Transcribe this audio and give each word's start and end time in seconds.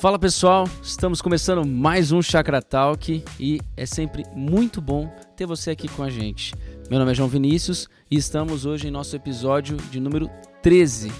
Fala 0.00 0.16
pessoal, 0.16 0.68
estamos 0.80 1.20
começando 1.20 1.66
mais 1.66 2.12
um 2.12 2.22
Chakra 2.22 2.62
Talk 2.62 3.24
e 3.40 3.60
é 3.76 3.84
sempre 3.84 4.22
muito 4.32 4.80
bom 4.80 5.12
ter 5.36 5.44
você 5.44 5.72
aqui 5.72 5.88
com 5.88 6.04
a 6.04 6.08
gente. 6.08 6.54
Meu 6.88 7.00
nome 7.00 7.10
é 7.10 7.14
João 7.16 7.28
Vinícius 7.28 7.88
e 8.08 8.16
estamos 8.16 8.64
hoje 8.64 8.86
em 8.86 8.92
nosso 8.92 9.16
episódio 9.16 9.76
de 9.90 9.98
número 9.98 10.30
13. 10.62 11.08
E 11.08 11.12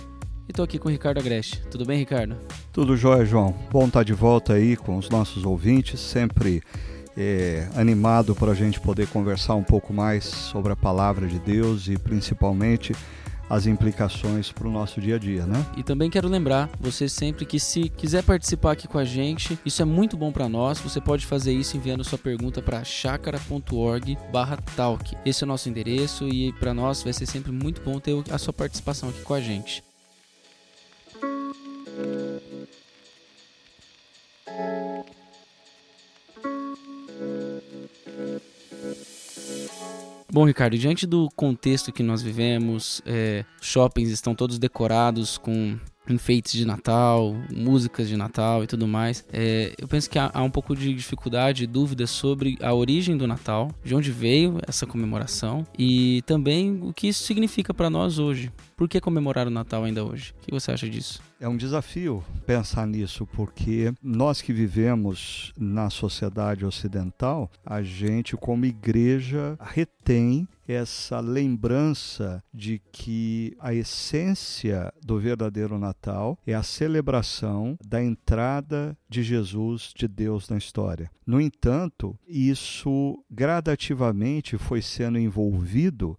estou 0.50 0.64
aqui 0.64 0.78
com 0.78 0.88
o 0.88 0.92
Ricardo 0.92 1.18
Agreste. 1.18 1.60
Tudo 1.68 1.84
bem, 1.84 1.98
Ricardo? 1.98 2.36
Tudo 2.72 2.96
jóia, 2.96 3.26
João. 3.26 3.52
Bom 3.68 3.88
estar 3.88 4.04
de 4.04 4.12
volta 4.12 4.52
aí 4.52 4.76
com 4.76 4.96
os 4.96 5.10
nossos 5.10 5.44
ouvintes, 5.44 5.98
sempre 5.98 6.62
é, 7.16 7.68
animado 7.74 8.32
para 8.32 8.52
a 8.52 8.54
gente 8.54 8.78
poder 8.78 9.08
conversar 9.08 9.56
um 9.56 9.64
pouco 9.64 9.92
mais 9.92 10.24
sobre 10.24 10.72
a 10.72 10.76
palavra 10.76 11.26
de 11.26 11.40
Deus 11.40 11.88
e 11.88 11.98
principalmente 11.98 12.94
as 13.48 13.66
implicações 13.66 14.52
para 14.52 14.68
o 14.68 14.70
nosso 14.70 15.00
dia 15.00 15.16
a 15.16 15.18
dia, 15.18 15.44
né? 15.46 15.66
E 15.76 15.82
também 15.82 16.08
quero 16.10 16.28
lembrar 16.28 16.70
você 16.78 17.08
sempre 17.08 17.46
que 17.46 17.58
se 17.58 17.88
quiser 17.88 18.22
participar 18.22 18.70
aqui 18.72 18.86
com 18.86 18.98
a 18.98 19.04
gente, 19.04 19.58
isso 19.64 19.80
é 19.82 19.84
muito 19.84 20.16
bom 20.16 20.30
para 20.30 20.48
nós. 20.48 20.78
Você 20.80 21.00
pode 21.00 21.26
fazer 21.26 21.52
isso 21.52 21.76
enviando 21.76 22.04
sua 22.04 22.18
pergunta 22.18 22.62
para 22.62 22.84
chácara.org/talk. 22.84 25.16
Esse 25.24 25.44
é 25.44 25.46
o 25.46 25.48
nosso 25.48 25.68
endereço 25.68 26.28
e 26.28 26.52
para 26.54 26.74
nós 26.74 27.02
vai 27.02 27.12
ser 27.12 27.26
sempre 27.26 27.52
muito 27.52 27.82
bom 27.82 27.98
ter 27.98 28.14
a 28.30 28.38
sua 28.38 28.52
participação 28.52 29.08
aqui 29.08 29.22
com 29.22 29.34
a 29.34 29.40
gente. 29.40 29.82
Bom, 40.30 40.44
Ricardo, 40.44 40.76
diante 40.76 41.06
do 41.06 41.28
contexto 41.34 41.90
que 41.90 42.02
nós 42.02 42.20
vivemos, 42.20 43.00
é, 43.06 43.46
shoppings 43.62 44.10
estão 44.10 44.34
todos 44.34 44.58
decorados 44.58 45.38
com 45.38 45.78
enfeites 46.06 46.52
de 46.52 46.66
Natal, 46.66 47.34
músicas 47.50 48.08
de 48.08 48.16
Natal 48.16 48.62
e 48.62 48.66
tudo 48.66 48.86
mais. 48.86 49.24
É, 49.32 49.72
eu 49.78 49.88
penso 49.88 50.08
que 50.08 50.18
há, 50.18 50.30
há, 50.34 50.42
um 50.42 50.50
pouco 50.50 50.76
de 50.76 50.92
dificuldade 50.92 51.64
e 51.64 51.66
dúvida 51.66 52.06
sobre 52.06 52.58
a 52.60 52.74
origem 52.74 53.16
do 53.16 53.26
Natal, 53.26 53.70
de 53.82 53.94
onde 53.94 54.10
veio 54.12 54.58
essa 54.66 54.86
comemoração 54.86 55.66
e 55.78 56.22
também 56.26 56.78
o 56.82 56.92
que 56.92 57.08
isso 57.08 57.24
significa 57.24 57.72
para 57.72 57.88
nós 57.88 58.18
hoje. 58.18 58.52
Por 58.78 58.88
que 58.88 59.00
comemorar 59.00 59.48
o 59.48 59.50
Natal 59.50 59.82
ainda 59.82 60.04
hoje? 60.04 60.32
O 60.38 60.46
que 60.46 60.52
você 60.52 60.70
acha 60.70 60.88
disso? 60.88 61.20
É 61.40 61.48
um 61.48 61.56
desafio 61.56 62.24
pensar 62.46 62.86
nisso, 62.86 63.26
porque 63.26 63.92
nós 64.00 64.40
que 64.40 64.52
vivemos 64.52 65.52
na 65.58 65.90
sociedade 65.90 66.64
ocidental, 66.64 67.50
a 67.66 67.82
gente, 67.82 68.36
como 68.36 68.64
igreja, 68.64 69.58
retém 69.60 70.46
essa 70.66 71.18
lembrança 71.20 72.42
de 72.52 72.80
que 72.92 73.56
a 73.58 73.72
essência 73.74 74.92
do 75.02 75.18
verdadeiro 75.18 75.78
Natal 75.78 76.38
é 76.46 76.54
a 76.54 76.62
celebração 76.62 77.78
da 77.84 78.02
entrada 78.02 78.96
de 79.08 79.22
Jesus, 79.22 79.92
de 79.96 80.06
Deus 80.06 80.48
na 80.48 80.58
história. 80.58 81.10
No 81.26 81.40
entanto, 81.40 82.18
isso 82.26 83.24
gradativamente 83.30 84.58
foi 84.58 84.82
sendo 84.82 85.18
envolvido 85.18 86.18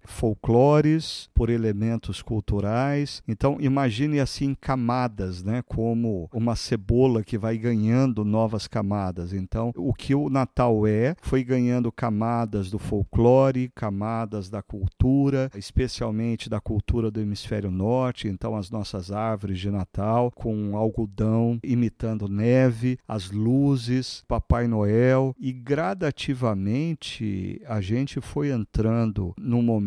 por 0.00 0.32
folclores, 0.32 1.28
por 1.34 1.50
elementos 1.50 2.22
culturais. 2.22 3.22
Então, 3.26 3.56
imagine 3.60 4.20
assim 4.20 4.54
camadas, 4.54 5.42
né, 5.42 5.62
como 5.66 6.28
uma 6.32 6.56
cebola 6.56 7.22
que 7.22 7.38
vai 7.38 7.58
ganhando 7.58 8.24
novas 8.24 8.66
camadas. 8.66 9.32
Então, 9.32 9.72
o 9.76 9.92
que 9.92 10.14
o 10.14 10.28
Natal 10.28 10.86
é, 10.86 11.14
foi 11.20 11.44
ganhando 11.44 11.92
camadas 11.92 12.70
do 12.70 12.78
folclore, 12.78 13.70
camadas 13.74 14.48
da 14.48 14.62
cultura, 14.62 15.50
especialmente 15.54 16.48
da 16.48 16.60
cultura 16.60 17.10
do 17.10 17.20
hemisfério 17.20 17.70
norte. 17.70 18.28
Então, 18.28 18.56
as 18.56 18.70
nossas 18.70 19.10
árvores 19.10 19.58
de 19.58 19.70
Natal 19.70 20.30
com 20.34 20.76
algodão 20.76 21.58
imitando 21.62 22.28
neve, 22.28 22.98
as 23.06 23.30
luzes, 23.30 24.24
Papai 24.26 24.66
Noel 24.66 25.34
e 25.38 25.52
gradativamente 25.52 27.60
a 27.66 27.80
gente 27.80 28.20
foi 28.20 28.50
entrando 28.50 29.34
num 29.38 29.62
momento 29.62 29.81